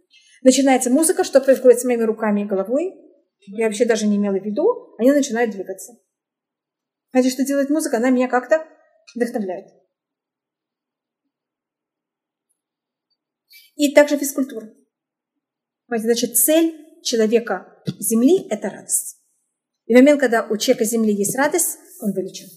[0.43, 2.93] Начинается музыка, что происходит с моими руками и головой.
[3.39, 5.93] Я вообще даже не имела в виду, они начинают двигаться.
[7.11, 7.97] Знаете, что делает музыка?
[7.97, 8.65] Она меня как-то
[9.15, 9.67] вдохновляет.
[13.75, 14.73] И также физкультура.
[15.87, 19.21] Значит, цель человека Земли– это радость.
[19.85, 22.47] И в момент, когда у человека Земли есть радость, он вылечен.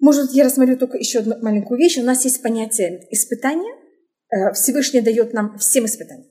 [0.00, 1.98] Может, я рассмотрю только еще одну маленькую вещь.
[1.98, 3.74] У нас есть понятие испытания.
[4.30, 6.26] Э, Всевышний дает нам всем испытания.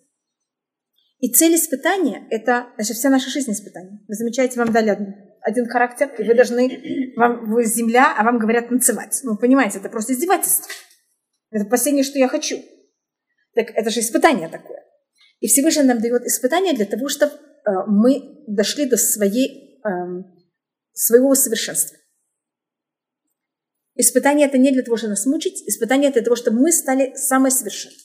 [1.19, 3.99] И цель испытания– это значит, вся наша жизнь испытания.
[4.07, 8.39] Вы замечаете, вам дали один, один характер, и вы должны, вам, вы земля, а вам
[8.39, 9.19] говорят танцевать.
[9.23, 10.71] Ну, понимаете, это просто издевательство.
[11.51, 12.57] Это последнее, что я хочу.
[13.53, 14.83] Так это же испытание такое.
[15.41, 20.23] И Всевышний нам дает испытания для того, чтобы э, мы дошли до своей, э,
[20.93, 21.98] своего совершенства.
[24.01, 27.13] Испытание это не для того, чтобы нас мучить, испытание это для того, чтобы мы стали
[27.15, 27.97] самой совершенной.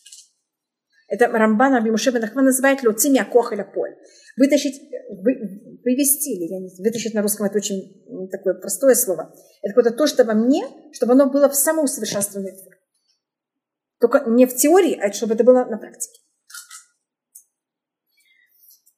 [1.06, 3.94] Это Рамбан Абимуше Бенахман называет лоцими акох или поль.
[4.36, 4.74] Вытащить,
[5.08, 9.32] вы, вывести, или я не знаю, вытащить на русском это очень такое простое слово.
[9.62, 12.80] Это какое-то то, что во мне, чтобы оно было в самоусовершенствованной форме.
[14.00, 16.20] Только не в теории, а чтобы это было на практике.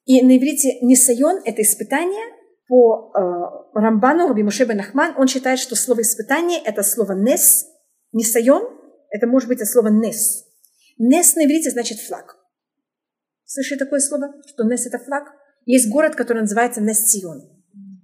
[0.06, 2.24] И на иврите несайон– это испытание,
[2.68, 7.66] по э, Рамбану, Раби Муше бен Ахман, он считает, что слово испытание– это слово «нес»,
[8.12, 8.64] «несайон»–
[9.10, 10.44] это может быть от слова «нес».
[10.98, 12.36] «Нес» на иврите значит «флаг».
[13.44, 15.28] Слышали такое слово, что «нес»– это флаг?
[15.64, 17.42] Есть город, который называется Нестион.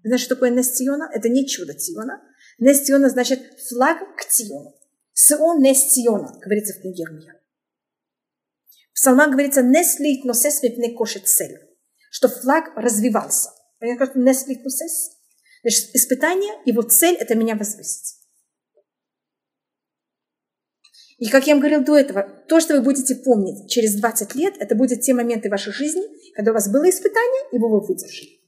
[0.05, 1.09] Знаете, что такое Нестиона?
[1.13, 2.21] Это не чудо Тиона.
[2.59, 4.75] Нестиона значит флаг к Тиону.
[5.13, 7.41] Сеон Нестиона, говорится в книге Ирмия.
[8.91, 11.59] В псалмах говорится «неслит носес мипне кошет цель»,
[12.11, 13.51] что флаг развивался–
[13.97, 15.11] кажется, несколько процесс.
[15.63, 18.17] Значит, испытание, его цель– это меня возвысить.
[21.19, 24.55] И как я вам говорил до этого, то, что вы будете помнить через 20 лет,
[24.59, 26.03] это будут те моменты вашей жизни,
[26.35, 28.41] когда у вас было испытание, и вы его выдержали.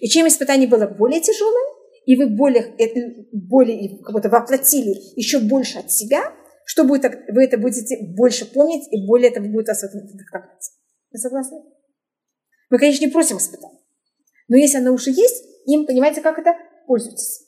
[0.00, 2.74] И чем испытание было более тяжелое, и вы более,
[3.32, 6.34] более как будто воплотили еще больше от себя,
[6.64, 10.70] что будет, вы это будете больше помнить, и более это будет вас вдохновлять.
[11.12, 11.58] Вы согласны?
[12.70, 13.85] Мы, конечно, не просим испытаний.
[14.48, 16.54] Но если оно уже есть, им, понимаете, как это?
[16.86, 17.46] Пользуйтесь.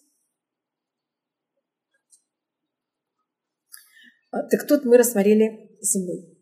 [4.31, 6.37] А, так тут мы рассмотрели землю.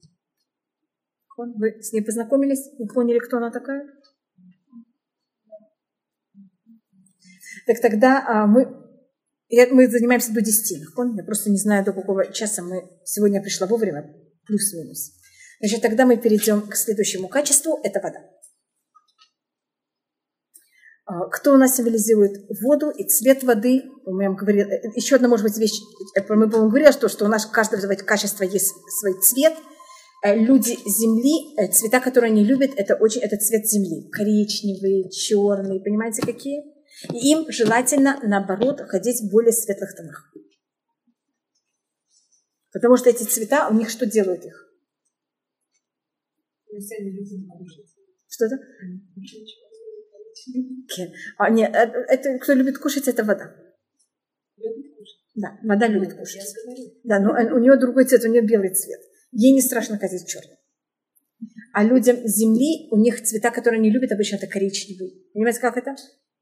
[1.36, 2.70] Вы с ней познакомились?
[2.78, 3.86] Вы поняли, кто она такая?
[7.66, 8.86] Так тогда а, мы
[9.48, 10.78] Я, мы занимаемся до 10,
[11.16, 14.12] я просто не знаю, до какого часа мы сегодня пришла вовремя,
[14.46, 15.12] плюс-минус.
[15.60, 18.18] Значит, тогда мы перейдем к следующему качеству, это вода.
[21.06, 23.84] А, кто у нас символизирует воду и цвет воды?
[24.06, 25.80] Мы говорили, э, еще одна, может быть, вещь,
[26.16, 29.54] э, мы, по-моему, говорили, что, что у нас каждое качество есть свой цвет.
[30.24, 34.10] Э, люди Земли, цвета, которые они любят, это очень, это цвет Земли.
[34.10, 36.64] Коричневый, черный, понимаете, какие?
[37.12, 40.32] И им желательно, наоборот, ходить в более светлых тонах.
[42.72, 44.72] Потому что эти цвета, у них что делают их?
[48.28, 48.56] Что-то?
[51.38, 53.54] А, нет, э, это кто любит кушать, это вода.
[55.34, 56.54] Да, вода любит кушать.
[57.04, 59.00] Да, но у нее другой цвет, у нее белый цвет.
[59.32, 60.56] Ей не страшно ходить черный.
[61.72, 65.28] А людям Земли, у них цвета, которые они любят, обычно это коричневый.
[65.34, 65.94] Понимаете, как это?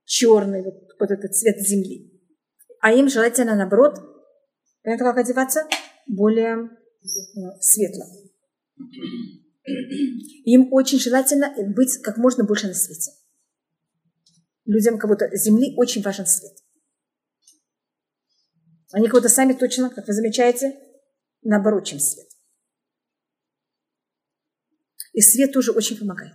[0.05, 2.23] Черный, вот, вот этот цвет Земли.
[2.81, 3.97] А им желательно, наоборот,
[4.83, 5.63] понимаете, как одеваться?
[6.07, 8.05] Более э, светло.
[10.45, 13.11] Им очень желательно быть как можно больше на свете
[14.65, 16.57] людям как будто Земли очень важен свет.
[18.93, 20.79] Они как будто сами точно, как вы замечаете,
[21.43, 22.29] наоборот, чем свет.
[25.12, 26.35] И свет тоже очень помогает.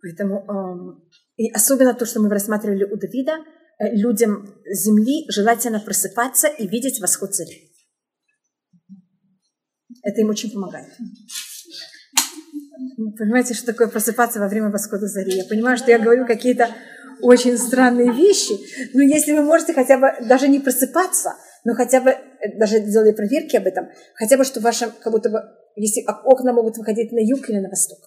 [0.00, 3.38] Поэтому, э, и особенно то, что мы рассматривали у Давида,
[3.78, 7.72] э, людям Земли желательно просыпаться и видеть восход зари.
[10.02, 10.92] Это им очень помогает.
[13.18, 15.32] Понимаете, что такое просыпаться во время восхода зари?
[15.32, 16.68] Я понимаю, что я говорю какие-то
[17.20, 18.54] очень странные вещи,
[18.94, 23.12] но если вы можете хотя бы даже не просыпаться, но хотя бы, э, даже делали
[23.12, 25.40] проверки об этом, хотя бы, что вашем, как будто бы,
[25.76, 27.98] если окна могут выходить на юг или на восток.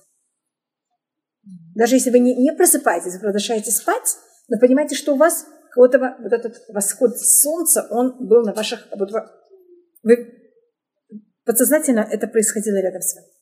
[1.76, 4.18] Даже если вы не, не просыпаетесь, вы продолжаете спать,
[4.50, 8.54] но понимаете, что у вас как будто бы вот этот восход солнца, он был на
[8.54, 9.10] ваших, вот
[10.04, 10.34] вы
[11.46, 13.35] подсознательно это происходило рядом с вами.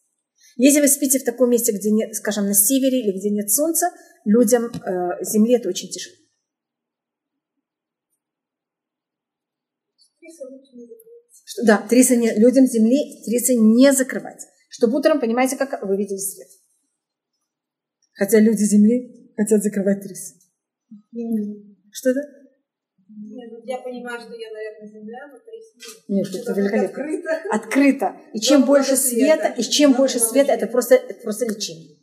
[0.55, 3.87] Если вы спите в таком месте, где нет, скажем, на севере или где нет солнца,
[4.25, 6.15] людям э, Земли это очень тяжело.
[11.45, 14.41] Что, да, трисы не, людям Земли трисы не закрывать.
[14.69, 16.47] Чтобы утром, понимаете, как вы видели свет.
[18.13, 20.35] Хотя люди Земли хотят закрывать трисы.
[21.91, 22.42] Что-то?
[23.15, 26.87] Нет, ну, я понимаю, что я, наверное, земля, но Нет, это великолепно.
[26.87, 27.29] Открыто.
[27.51, 28.15] открыто.
[28.33, 31.45] И чем Но больше света, света, и чем Но больше света, это просто, это просто
[31.45, 31.97] лечение.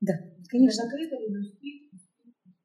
[0.00, 0.14] Да,
[0.48, 0.84] конечно.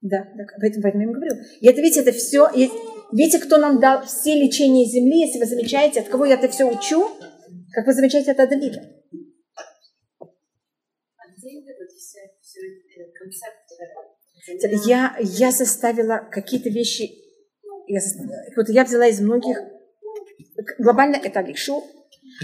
[0.01, 1.33] Да, да, поэтому, поэтому я им говорю.
[1.61, 2.69] И это, видите, это все, и,
[3.11, 6.65] видите, кто нам дал все лечения Земли, если вы замечаете, от кого я это все
[6.65, 7.09] учу,
[7.73, 8.81] как вы замечаете, это Давида.
[11.17, 12.61] А где этот все, все
[13.19, 13.65] концепт
[14.85, 17.09] я, я составила какие-то вещи,
[17.87, 17.99] я,
[18.55, 19.57] вот я взяла из многих,
[20.79, 21.83] глобально это Алишу.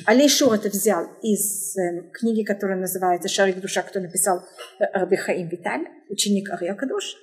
[0.05, 4.41] Алишу это взял из э, книги, которая называется «Шарик душа», кто написал
[4.79, 7.17] Раби Хаим Виталь, ученик Ария Кадош.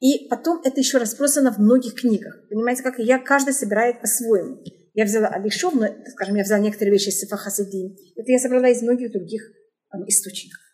[0.00, 2.48] И потом это еще разбросано в многих книгах.
[2.48, 4.62] Понимаете, как я каждый собирает по-своему.
[4.94, 7.96] Я взяла Алишу, но, скажем, я взяла некоторые вещи из Сифа Хасидин.
[8.16, 9.42] Это я собрала из многих других
[9.92, 10.67] э, источников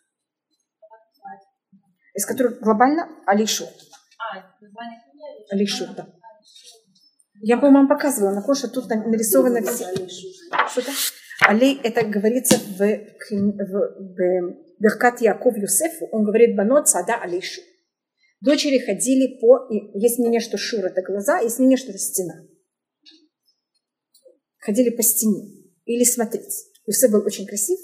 [2.15, 3.65] из которых глобально Алишу.
[5.51, 6.07] Алишу, да.
[7.41, 9.85] Я, по-моему, показывала на коже, тут нарисовано все.
[10.69, 10.91] Что-то?
[11.41, 13.35] Алей, это говорится в, в,
[13.99, 17.61] в Беркат Яков Юсефу, он говорит, банот сада алейшу.
[18.41, 22.35] Дочери ходили по, есть мнение, что Шур это глаза, есть мнение, что это стена.
[24.57, 26.71] Ходили по стене или смотреть.
[26.85, 27.79] Юсеф был очень красив,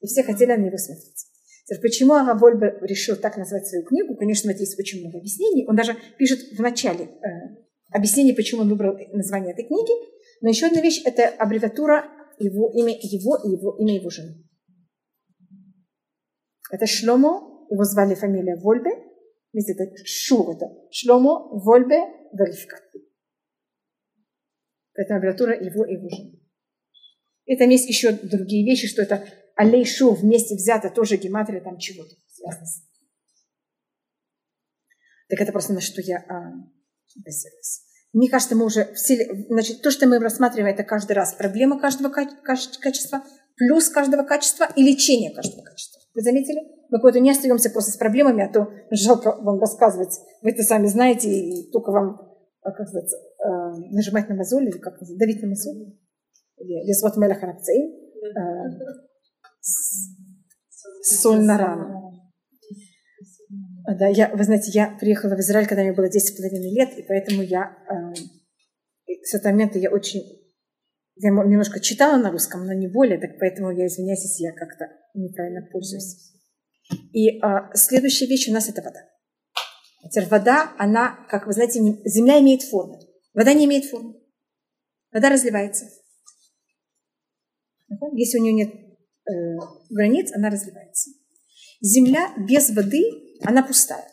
[0.00, 1.31] и все хотели на него смотреть.
[1.80, 4.16] Почему Авольбе решил так назвать свою книгу?
[4.16, 5.64] Конечно, есть очень много объяснений.
[5.66, 7.56] Он даже пишет в начале э,
[7.90, 9.92] объяснение, почему он выбрал название этой книги.
[10.40, 12.04] Но еще одна вещь– это аббревиатура
[12.38, 14.44] его имя его и его имя его жены.
[16.70, 18.90] Это Шломо, его звали фамилия Вольбе.
[19.52, 22.00] Видите, это Шу, это Шломо, Вольбе,
[22.32, 22.80] Верифка.
[24.94, 26.40] Это аббревиатура его и его жены.
[27.44, 29.24] И там есть еще другие вещи, что это
[29.56, 32.66] алейшу вместе взято тоже гематрия там чего-то связано
[35.28, 36.52] Так это просто на что я а,
[37.16, 37.82] базируюсь.
[38.12, 42.12] Мне кажется, мы уже все, значит, то, что мы рассматриваем, это каждый раз проблема каждого
[42.12, 43.22] качества,
[43.56, 46.00] плюс каждого качества и лечение каждого качества.
[46.14, 46.60] Вы заметили?
[46.90, 50.20] Мы куда-то не остаемся просто с проблемами, а то жалко вам рассказывать.
[50.42, 52.20] Вы это сами знаете, и только вам,
[52.60, 53.10] а, как сказать,
[53.42, 55.96] а, нажимать на мозоль, или как давить на мозоль.
[56.58, 57.34] Или лезвот меля
[61.02, 62.32] соль на рану.
[63.98, 66.96] Да, я, вы знаете, я приехала в Израиль, когда мне было 10 с половиной лет,
[66.96, 68.14] и поэтому я э,
[69.24, 70.22] с этого момента я очень
[71.16, 74.86] я немножко читала на русском, но не более, так поэтому я извиняюсь, если я как-то
[75.14, 76.32] неправильно пользуюсь.
[77.12, 79.00] И а, следующая вещь у нас это вода.
[80.10, 83.00] Теперь вода, она, как вы знаете, земля имеет форму.
[83.34, 84.14] Вода не имеет формы.
[85.12, 85.86] Вода разливается.
[88.14, 88.81] Если у нее нет э,
[89.90, 91.10] границ, она разливается.
[91.80, 93.02] Земля без воды,
[93.42, 94.06] она пустая.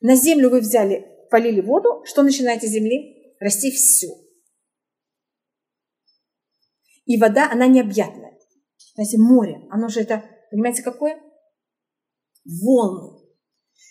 [0.00, 3.34] На землю вы взяли, полили воду, что начинает из земли?
[3.40, 4.08] Расти все.
[7.06, 8.32] И вода, она необъятная.
[8.94, 11.18] Знаете, море, оно же это, понимаете, какое?
[12.44, 13.18] Волны.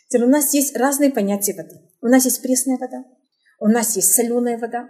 [0.10, 1.76] Теперь у нас есть разные понятия воды.
[2.02, 3.04] У нас есть пресная вода,
[3.60, 4.88] у нас есть соленая вода,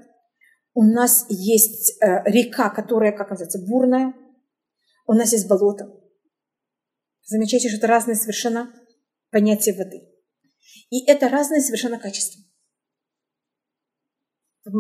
[0.74, 4.13] у нас есть э, река, которая, как называется, бурная,
[5.08, 5.91] у нас есть болото.
[7.24, 8.74] Замечайте, что это разные совершенно
[9.32, 10.08] понятия воды.
[10.89, 12.43] И это разные совершенно качества.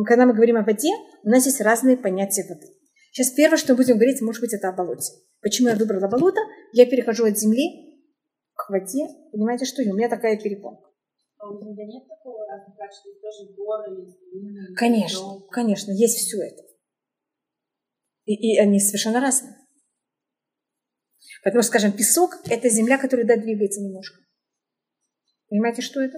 [0.05, 0.89] Когда мы говорим о воде,
[1.23, 2.67] у нас есть разные понятия воды.
[3.11, 5.13] Сейчас первое, что мы будем говорить, может быть, это о болоте.
[5.41, 6.39] Почему я выбрала болото?
[6.73, 8.01] Я перехожу от земли
[8.53, 9.07] к воде.
[9.31, 9.81] Понимаете, что?
[9.81, 10.89] И у меня такая перепонка.
[11.39, 12.37] А у тебя нет такого?
[12.87, 14.07] Есть тоже горы,
[14.75, 16.63] Конечно, конечно, есть все это.
[18.25, 19.55] И, и они совершенно разные.
[21.43, 24.19] Поэтому, скажем, песок– это земля, которая, да, двигается немножко.
[25.49, 26.17] Понимаете, что это?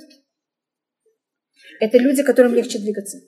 [1.79, 3.19] Это люди, которым легче двигаться.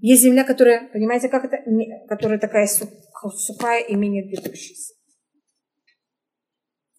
[0.00, 1.58] Есть земля, которая, понимаете, как это,
[2.08, 2.88] которая такая су-
[3.36, 4.94] сухая и менее двигающаяся.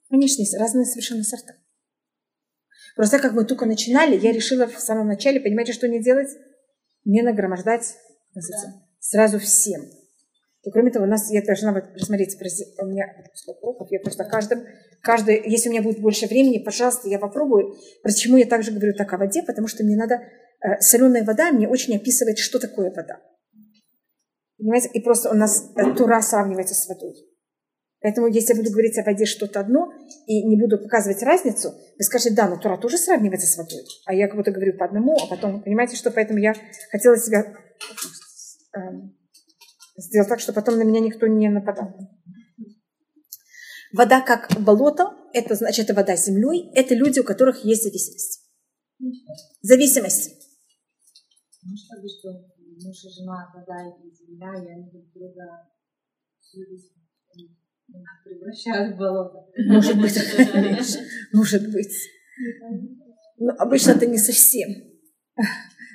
[0.09, 1.53] Конечно, есть разные совершенно сорта.
[2.95, 6.29] Просто как мы только начинали, я решила в самом начале, понимаете, что не делать?
[7.05, 7.95] Не нагромождать
[8.35, 9.81] называется, сразу всем.
[10.63, 14.65] И кроме того, у нас, я должна вот посмотреть, у меня сколько я просто каждым,
[15.01, 17.75] каждый, если у меня будет больше времени, пожалуйста, я попробую.
[18.03, 19.41] Почему я также говорю так о воде?
[19.43, 23.21] Потому что мне надо, э, соленая вода мне очень описывает, что такое вода.
[24.57, 24.89] Понимаете?
[24.93, 27.15] И просто у нас э, Тура сравнивается с водой.
[28.01, 29.91] Поэтому, если я буду говорить о воде что-то одно
[30.25, 33.83] и не буду показывать разницу, вы скажете, да, но Тура тоже сравнивается с водой.
[34.05, 36.53] А я как будто говорю по одному, а потом, понимаете, что поэтому я
[36.91, 37.53] хотела себя
[38.73, 39.18] эм,
[39.99, 41.95] сделать так, чтобы потом на меня никто не нападал.
[43.91, 48.41] Вода как болото, это значит, это вода с землей, это люди, у которых есть зависимость.
[49.61, 50.35] Зависимость.
[51.59, 52.29] Что
[52.81, 55.67] муж и жена, вода и земля, и они друг друга
[57.87, 59.45] ну, превращают в болото.
[59.67, 60.17] Может быть,
[61.33, 61.95] может быть.
[63.37, 64.69] Но обычно это не совсем.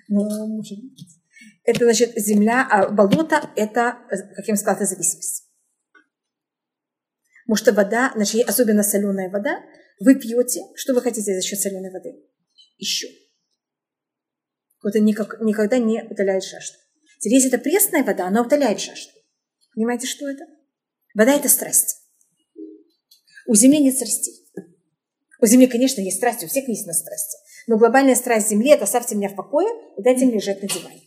[0.09, 1.24] Но может быть.
[1.65, 5.49] Это значит земля, а болото это, как я сказала, это зависимость.
[7.47, 9.63] Потому что вода, значит, особенно соленая вода,
[10.01, 12.23] вы пьете, что вы хотите за счет соленой воды?
[12.77, 13.09] Еще.
[14.87, 16.77] Это никак, никогда не утоляет жажду.
[17.19, 19.13] Теперь, если это пресная вода, она утоляет жажду.
[19.75, 20.45] Понимаете, что это?
[21.15, 22.03] Вода– это страсть.
[23.47, 24.35] У Земли нет страстей.
[25.41, 27.39] У Земли, конечно, есть страсти, у всех есть на страсти.
[27.67, 31.04] Но глобальная страсть Земли– это оставьте меня в покое и дайте мне лежать на диване.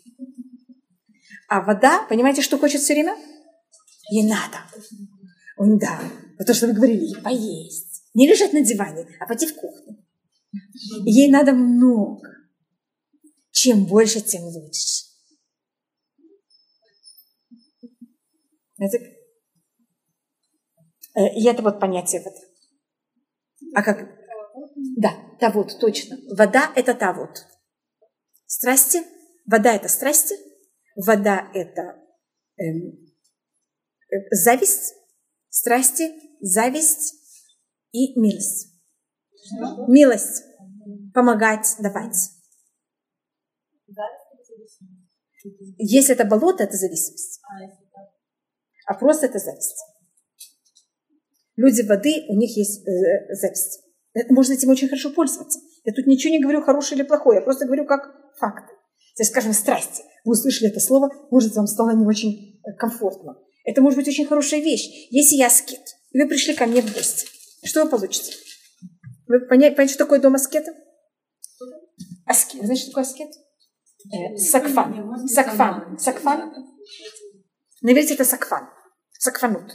[1.48, 3.18] А вода, понимаете, что хочет все время?
[4.10, 4.58] Ей надо.
[5.58, 6.00] Ой, да.
[6.38, 8.04] Вот то, что вы говорили, ей поесть.
[8.14, 10.04] Не лежать на диване, а пойти в кухню.
[11.06, 12.30] Ей надо много.
[13.52, 15.06] Чем больше, тем лучше.
[18.80, 18.98] Это,
[21.16, 22.38] э, и это вот понятие воды.
[23.74, 24.08] А как?
[24.98, 26.18] Да, та вот, точно.
[26.36, 27.46] Вода– это та вот.
[28.46, 29.02] Страсти.
[29.46, 30.36] Вода– это страсти.
[30.98, 32.04] Вода– это
[32.58, 33.08] эм,
[34.10, 34.96] э, зависть,
[35.48, 37.14] страсти, зависть
[37.92, 38.74] и милость.
[39.88, 40.44] Милость.
[41.14, 42.18] Помогать, давать.
[45.78, 47.42] Если это болото, это зависимость.
[48.88, 49.78] А, просто это зависть.
[51.58, 53.84] Люди воды, у них есть э, зависть.
[54.14, 55.60] Это Можно этим очень хорошо пользоваться.
[55.84, 58.77] Я тут ничего не говорю хорошее или плохое, я просто говорю как факты.
[59.24, 60.04] Скажем, страсти.
[60.24, 63.38] Вы услышали это слово, может, вам стало не очень э, комфортно.
[63.64, 65.08] Это может быть очень хорошая вещь.
[65.10, 67.28] Если я аскет, и вы пришли ко мне в гости,
[67.64, 68.34] что вы получите?
[69.28, 70.72] Вы поня- понимаете, что такое дом аскета?
[72.26, 72.62] Аскет.
[72.62, 73.30] Вы знаете, что такое аскет?
[74.14, 75.28] Э, сакфан.
[75.28, 75.98] Сакфан.
[76.00, 76.54] Сакфан.
[77.82, 78.70] На иврите это сакфан.
[79.12, 79.72] Сакфанут.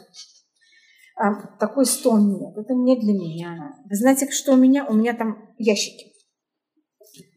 [1.16, 2.56] А, такой стол нет.
[2.56, 3.74] Это не для меня.
[3.88, 4.86] Вы знаете, что у меня?
[4.86, 6.12] У меня там ящики.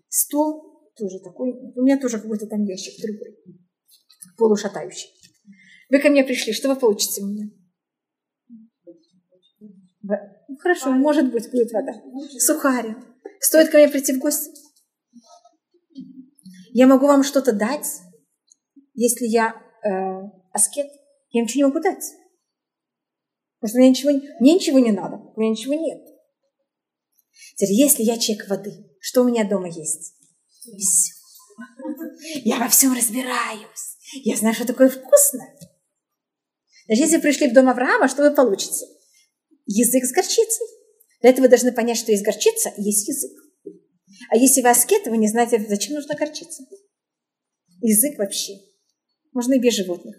[0.08, 1.52] Стол тоже такой.
[1.76, 3.38] У меня тоже какой-то там ящик другой.
[4.38, 5.10] Полушатающий.
[5.90, 6.54] Вы ко мне пришли.
[6.54, 7.50] Что вы получите у меня?
[10.02, 11.94] Ну, хорошо, может быть, будет вода.
[12.40, 12.96] Сухари.
[13.40, 14.52] Стоит ко мне прийти в гости?
[16.72, 17.88] Я могу вам что-то дать,
[18.94, 19.90] если я э,
[20.52, 20.88] аскет.
[21.30, 22.04] Я ничего не могу дать.
[23.60, 26.02] Потому что мне ничего, мне ничего не надо, у меня ничего нет.
[27.56, 30.14] Теперь, если я человек воды, что у меня дома есть?
[30.78, 31.14] Все.
[32.44, 33.98] Я во всем разбираюсь.
[34.24, 35.56] Я знаю, что такое вкусное.
[36.88, 38.86] Значит, если вы пришли в дом Авраама, что вы получите?
[39.66, 40.68] Язык с горчицей.
[41.22, 43.32] Для этого вы должны понять, что есть горчица есть язык.
[44.30, 46.64] А если вы аскет, вы не знаете, зачем нужна горчица.
[47.82, 48.54] Язык вообще.
[49.34, 50.16] Можно и без животных.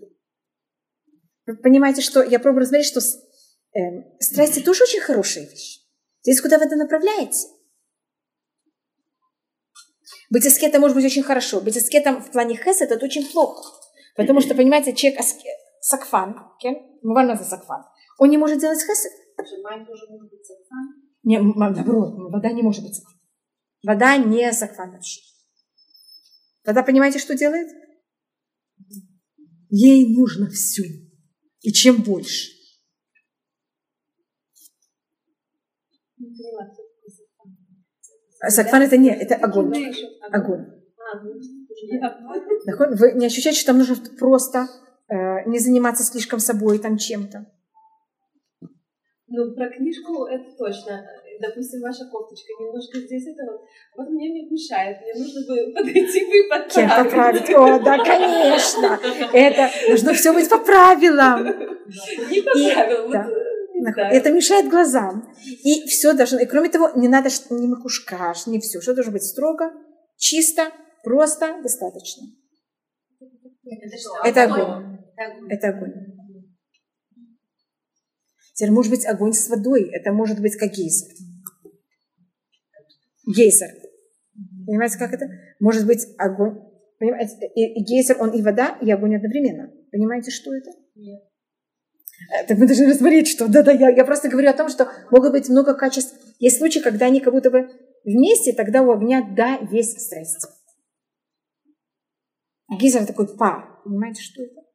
[1.47, 5.81] Вы понимаете, что я пробую рассмотреть, что э, страсти тоже очень хорошая вещь.
[6.23, 7.47] Здесь куда вы это направляете?
[10.31, 11.61] Быть аскетом может быть очень хорошо.
[11.61, 13.81] Быть аскетом в плане хес это очень плохо.
[14.17, 17.37] Потому что, понимаете, человек аскет, сакфан, okay?
[17.37, 17.85] за сакфан,
[18.19, 19.13] он не может делать хесед.
[19.37, 20.95] тоже может быть сакфан?
[21.23, 23.21] Не, наоборот, вода не может быть сакфан.
[23.83, 25.21] Вода не сакфан вообще.
[26.65, 27.69] Вода, понимаете, что делает?
[29.71, 30.83] Ей нужно все.
[31.61, 32.51] И чем больше.
[38.49, 39.73] Сакфан это не, это огонь.
[40.33, 40.67] Огонь.
[42.97, 44.67] Вы не ощущаете, что там нужно просто
[45.09, 47.47] э, не заниматься слишком собой там чем-то.
[49.29, 51.05] Ну, про книжку это точно.
[51.41, 53.61] Допустим, ваша кофточка немножко здесь это вот.
[53.97, 54.99] Вот мне не мешает.
[55.03, 56.73] Мне нужно бы подойти бы и подправить.
[56.73, 57.51] Кем поправить?
[57.51, 58.99] О, да, конечно.
[59.33, 61.45] Это должно все быть по правилам.
[61.45, 63.46] Не по правилам.
[63.95, 64.11] Да.
[64.11, 65.33] Это мешает глазам.
[65.45, 66.41] И все должно...
[66.41, 68.81] И кроме того, не надо ни макушкаш, не все.
[68.81, 69.73] Что должно быть строго,
[70.17, 70.73] чисто,
[71.05, 72.27] просто, достаточно.
[74.25, 74.99] Это огонь.
[75.49, 75.93] Это огонь.
[78.55, 79.91] Теперь может быть огонь с водой.
[79.93, 81.15] Это может быть как гейзер.
[83.27, 83.69] Гейзер.
[84.67, 85.27] Понимаете, как это?
[85.61, 86.59] Может быть огонь.
[86.99, 89.71] Понимаете, и, и гейзер, он и вода, и огонь одновременно.
[89.93, 90.71] Понимаете, что это?
[90.95, 91.23] Нет.
[92.49, 95.49] Так мы должны рассмотреть, что да-да, я, я просто говорю о том, что могут быть
[95.49, 96.15] много качеств.
[96.39, 97.69] Есть случаи, когда они как будто бы
[98.05, 100.47] вместе, тогда у огня, да, есть страсть.
[102.81, 103.81] Гизер такой пар.
[103.85, 104.67] Понимаете, что это?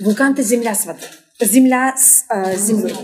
[0.00, 1.08] Вулкан– это земля с водой.
[1.40, 2.94] Земля с э, землей.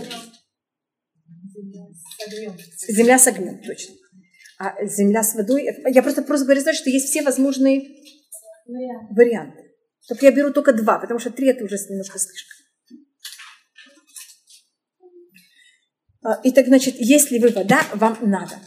[2.87, 3.95] Земля с огнем, точно.
[4.59, 7.81] А земля с водой, я просто просто говорю, что есть все возможные
[9.11, 9.68] варианты.
[10.09, 12.57] Только я беру только два, потому что три это уже немножко слишком.
[16.23, 18.59] А, итак, значит, если вы вода, вам надо.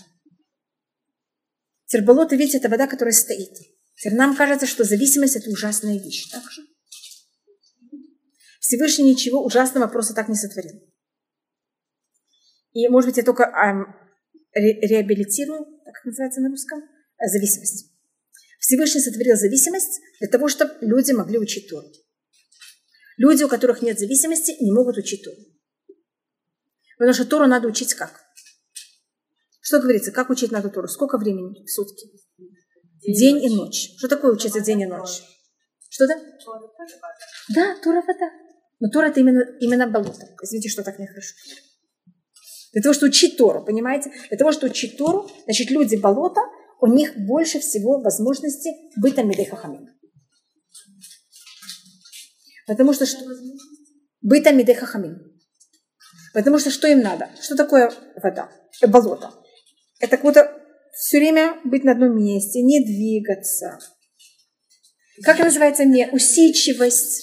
[1.86, 3.52] Терболоты, видите, это вода, которая стоит.
[3.96, 6.30] Теперь нам кажется, что зависимость– это ужасная вещь.
[6.30, 6.62] Так же?
[8.60, 10.80] Всевышний ничего ужасного просто так не сотворил.
[12.72, 13.94] И, может быть, я только эм,
[14.54, 16.82] ре реабилитирую, так называется на русском,
[17.18, 17.91] зависимость.
[18.62, 21.86] Всевышний сотворил зависимость для того, чтобы люди могли учить Тору.
[23.16, 25.36] Люди, у которых нет зависимости, не могут учить Тору.
[26.96, 28.20] Потому что Тору надо учить как?
[29.60, 30.12] Что говорится?
[30.12, 30.86] Как учить надо Тору?
[30.86, 32.06] Сколько времени в сутки?
[33.02, 33.94] День, день и ночь.
[33.98, 35.22] Что такое учиться день и ночь?
[35.90, 36.14] Что да?
[37.54, 38.30] Да, Тора вода.
[38.78, 40.24] Но Тора это именно, именно болото.
[40.40, 41.34] Извините, что так нехорошо.
[42.72, 44.12] Для того, чтобы учить Тору, понимаете?
[44.28, 46.42] Для того, чтобы учить Тору, значит, люди болота,
[46.82, 49.88] у них больше всего возможности быть Амидей Хахамим.
[52.66, 53.24] Потому что, что
[54.20, 55.16] быть Амидей Хахамим.
[56.34, 57.30] Потому что что им надо?
[57.40, 58.50] Что такое вода?
[58.80, 59.32] Э, болото.
[60.00, 60.60] Это как будто
[60.92, 63.78] все время быть на одном месте, не двигаться.
[65.22, 66.08] Как называется мне?
[66.10, 67.22] Усидчивость.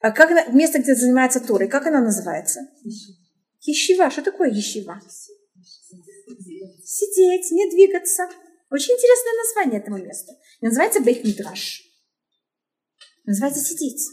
[0.00, 2.62] А как место, где занимается Торой, как она называется?
[3.60, 4.10] Ешива.
[4.10, 5.00] Что такое ешива?
[6.90, 8.30] Сидеть, не двигаться.
[8.70, 10.32] Очень интересное название этому месту.
[10.62, 11.82] Не называется Бейт Мидраш.
[13.26, 14.08] Называется сидеть.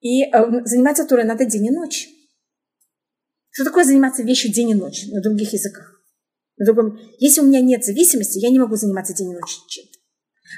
[0.00, 2.08] И э, заниматься Торой надо день и ночь.
[3.50, 6.02] Что такое заниматься вещью день и ночь на других языках?
[6.56, 6.98] На другом...
[7.20, 9.96] Если у меня нет зависимости, я не могу заниматься день и ночь чем-то.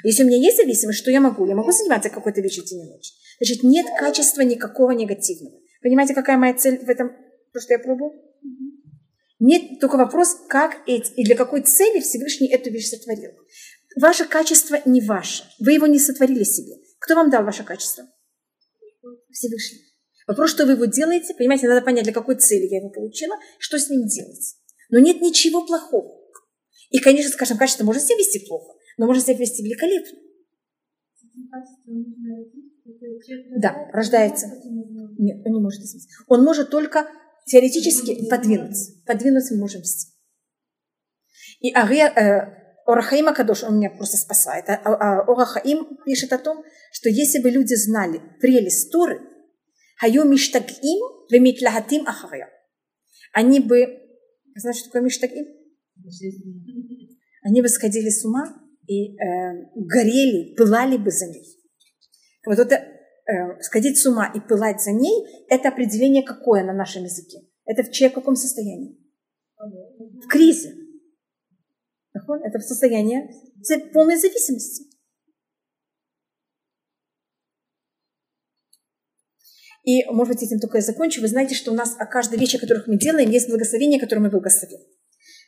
[0.03, 1.45] Если у меня есть зависимость, что я могу?
[1.45, 3.11] Я могу заниматься какой-то вещью день и ночь.
[3.39, 5.59] Значит, нет качества никакого негативного.
[5.83, 7.11] Понимаете, какая моя цель в этом,
[7.53, 8.30] то, что я пробую?
[9.43, 13.31] Нет только вопрос, как эти, и для какой цели Всевышний эту вещь сотворил.
[13.99, 15.43] Ваше качество не ваше.
[15.59, 16.75] Вы его не сотворили себе.
[16.99, 18.05] Кто вам дал ваше качество?
[19.31, 19.79] Всевышний.
[20.27, 23.79] Вопрос, что вы его делаете, понимаете, надо понять, для какой цели я его получила, что
[23.79, 24.57] с ним делать.
[24.91, 26.21] Но нет ничего плохого.
[26.91, 30.19] И, конечно, скажем, качество может себя вести плохо, но может себя вести великолепно.
[33.57, 34.51] Да, рождается.
[35.17, 36.09] Нет, он не может изменить.
[36.27, 37.09] Он может только
[37.45, 38.93] теоретически подвинуться.
[39.05, 40.07] Подвинуться мы можем все.
[41.59, 44.65] И Ария, э, Орахаим Акадош, он меня просто спасает.
[44.67, 49.21] А, а Орахаим пишет о том, что если бы люди знали прелесть Торы,
[49.97, 52.49] Хаю Миштагим Вемитлахатим Ахаря,
[53.33, 53.99] они бы,
[54.55, 55.45] что такое Миштагим?
[57.43, 58.57] Они бы сходили с ума
[58.87, 61.45] и э, горели, пылали бы за ней.
[62.45, 62.90] Вот это
[63.61, 67.39] сходить с ума и пылать за ней, это определение какое на нашем языке?
[67.65, 68.97] Это в чьем каком состоянии?
[69.57, 70.75] В кризе.
[72.13, 73.29] Это в состоянии
[73.93, 74.85] полной зависимости.
[79.83, 81.21] И, может быть, этим только я закончу.
[81.21, 84.29] Вы знаете, что у нас о каждой вещи, которых мы делаем, есть благословение, которое мы
[84.29, 84.79] благословим.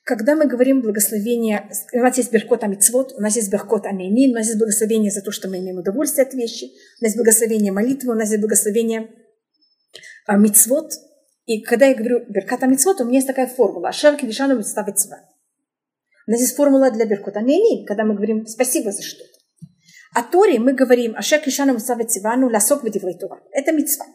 [0.04, 4.34] Когда мы говорим благословение, у нас есть Беркот Амицвод, у нас есть Беркот Амейнин, у
[4.34, 7.72] нас есть благословение за то, что мы имеем удовольствие от вещи, у нас есть благословение
[7.72, 9.10] молитвы, у нас есть благословение
[10.26, 10.92] а, Мицвод.
[11.46, 13.90] И когда я говорю Беркот Амицвод, у меня есть такая формула.
[13.90, 14.98] Ашер Кидишану Мицтавет
[16.28, 19.30] У нас есть формула для Беркот Амейнин, когда мы говорим спасибо за что-то.
[20.14, 23.42] А Торе мы говорим Ашер Кидишану Мицтавет Цивану Ласок Бедиврей Тора.
[23.52, 24.06] Это Мицва.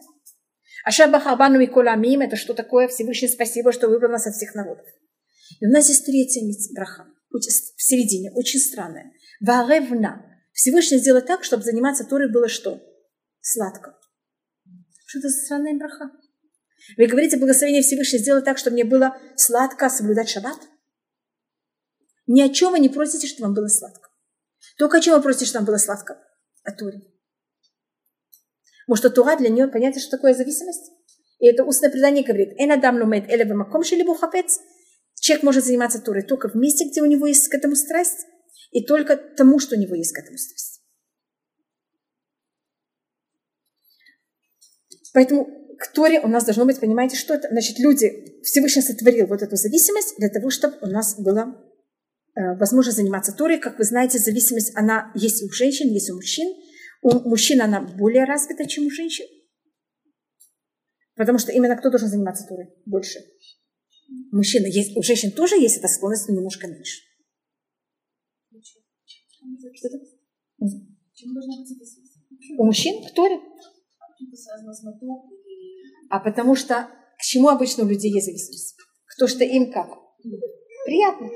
[0.85, 2.87] Ашер Бахарбану Микола Амим, это что такое?
[2.87, 4.85] Всевышний спасибо, что выбрал нас от всех народов.
[5.59, 6.41] И у нас есть третья
[6.73, 9.11] браха, в середине, очень странная.
[9.39, 10.25] Варевна.
[10.53, 12.81] Всевышний сделал так, чтобы заниматься Торой было что?
[13.41, 13.97] Сладко.
[15.07, 16.11] Что это за странная браха?
[16.97, 20.59] Вы говорите, благословение Всевышнего сделать так, чтобы мне было сладко соблюдать шаббат?
[22.27, 24.09] Ни о чем вы не просите, чтобы вам было сладко.
[24.77, 26.21] Только о чем вы просите, чтобы вам было сладко?
[26.63, 27.01] О Торе.
[28.87, 30.91] Может, что Тора для нее понятие, что такое зависимость?
[31.39, 34.59] И это устное предание говорит, «Эн адам ломет эле маком шелибу хапец».
[35.29, 38.25] Человек может заниматься Торой только в месте, где у него есть к этому страсть,
[38.71, 40.81] и только тому, что у него есть к этому страсть.
[45.13, 45.45] Поэтому
[45.77, 47.47] к Торе у нас должно быть, понимаете, что это?
[47.47, 51.63] Значит, люди, Всевышний сотворил вот эту зависимость для того, чтобы у нас было
[52.33, 53.59] э, возможно заниматься Торой.
[53.59, 56.51] Как вы знаете, зависимость, она есть у женщин, есть у мужчин.
[57.03, 59.27] У мужчин она более развита, чем у женщин.
[61.15, 63.19] Потому что именно кто должен заниматься Торой больше?
[64.31, 67.01] Мужчина, есть, у женщин тоже есть эта склонность, но немножко меньше.
[72.57, 73.39] У мужчин кто ли?
[76.09, 78.75] А потому что к чему обычно у людей есть зависимость?
[79.05, 79.89] Кто что им как?
[80.85, 81.27] Приятно.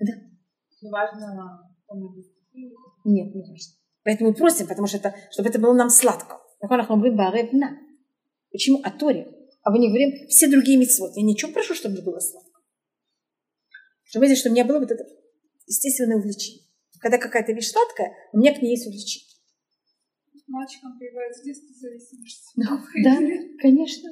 [0.00, 0.12] Да.
[3.04, 3.72] Нет, не важно.
[4.04, 6.40] Поэтому просим, потому что это, чтобы это было нам сладко.
[8.52, 9.26] Почему о Торе?
[9.62, 11.16] А мы не говорим все другие митцвот.
[11.16, 12.60] Я ничего прошу, чтобы мне было сладко.
[14.04, 15.04] Чтобы видеть, что у меня было вот это
[15.66, 16.64] естественное увлечение.
[17.00, 19.28] Когда какая-то вещь сладкая, у меня к ней есть увлечение.
[20.48, 22.52] Мальчикам появляется с детства зависимость.
[22.56, 22.64] Ну,
[23.02, 23.16] да,
[23.60, 24.10] конечно.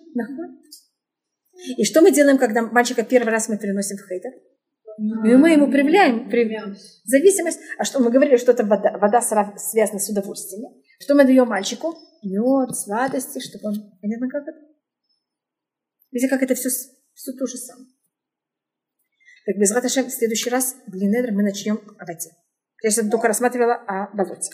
[1.77, 4.33] И что мы делаем, когда мальчика первый раз мы переносим в хейдер?
[4.99, 6.31] И мы ему проявляем
[7.05, 7.61] зависимость.
[7.79, 10.69] А что мы говорили, что это вода, вода связана с удовольствиями.
[10.99, 11.95] Что мы даем мальчику?
[12.23, 13.99] Мед, сладости, чтобы он...
[14.01, 14.59] Понятно, как это?
[16.11, 17.89] Видите, как это все, все то же самое.
[19.47, 22.31] Так, без Раташем, в следующий раз, Блинедр, мы начнем о воде.
[22.83, 24.51] Я сейчас только рассматривала о болоте.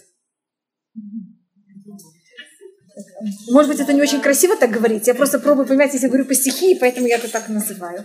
[3.51, 5.07] Может быть, это не очень красиво так говорить.
[5.07, 8.05] Я просто пробую понимать, если говорю по стихии, поэтому я это так называю.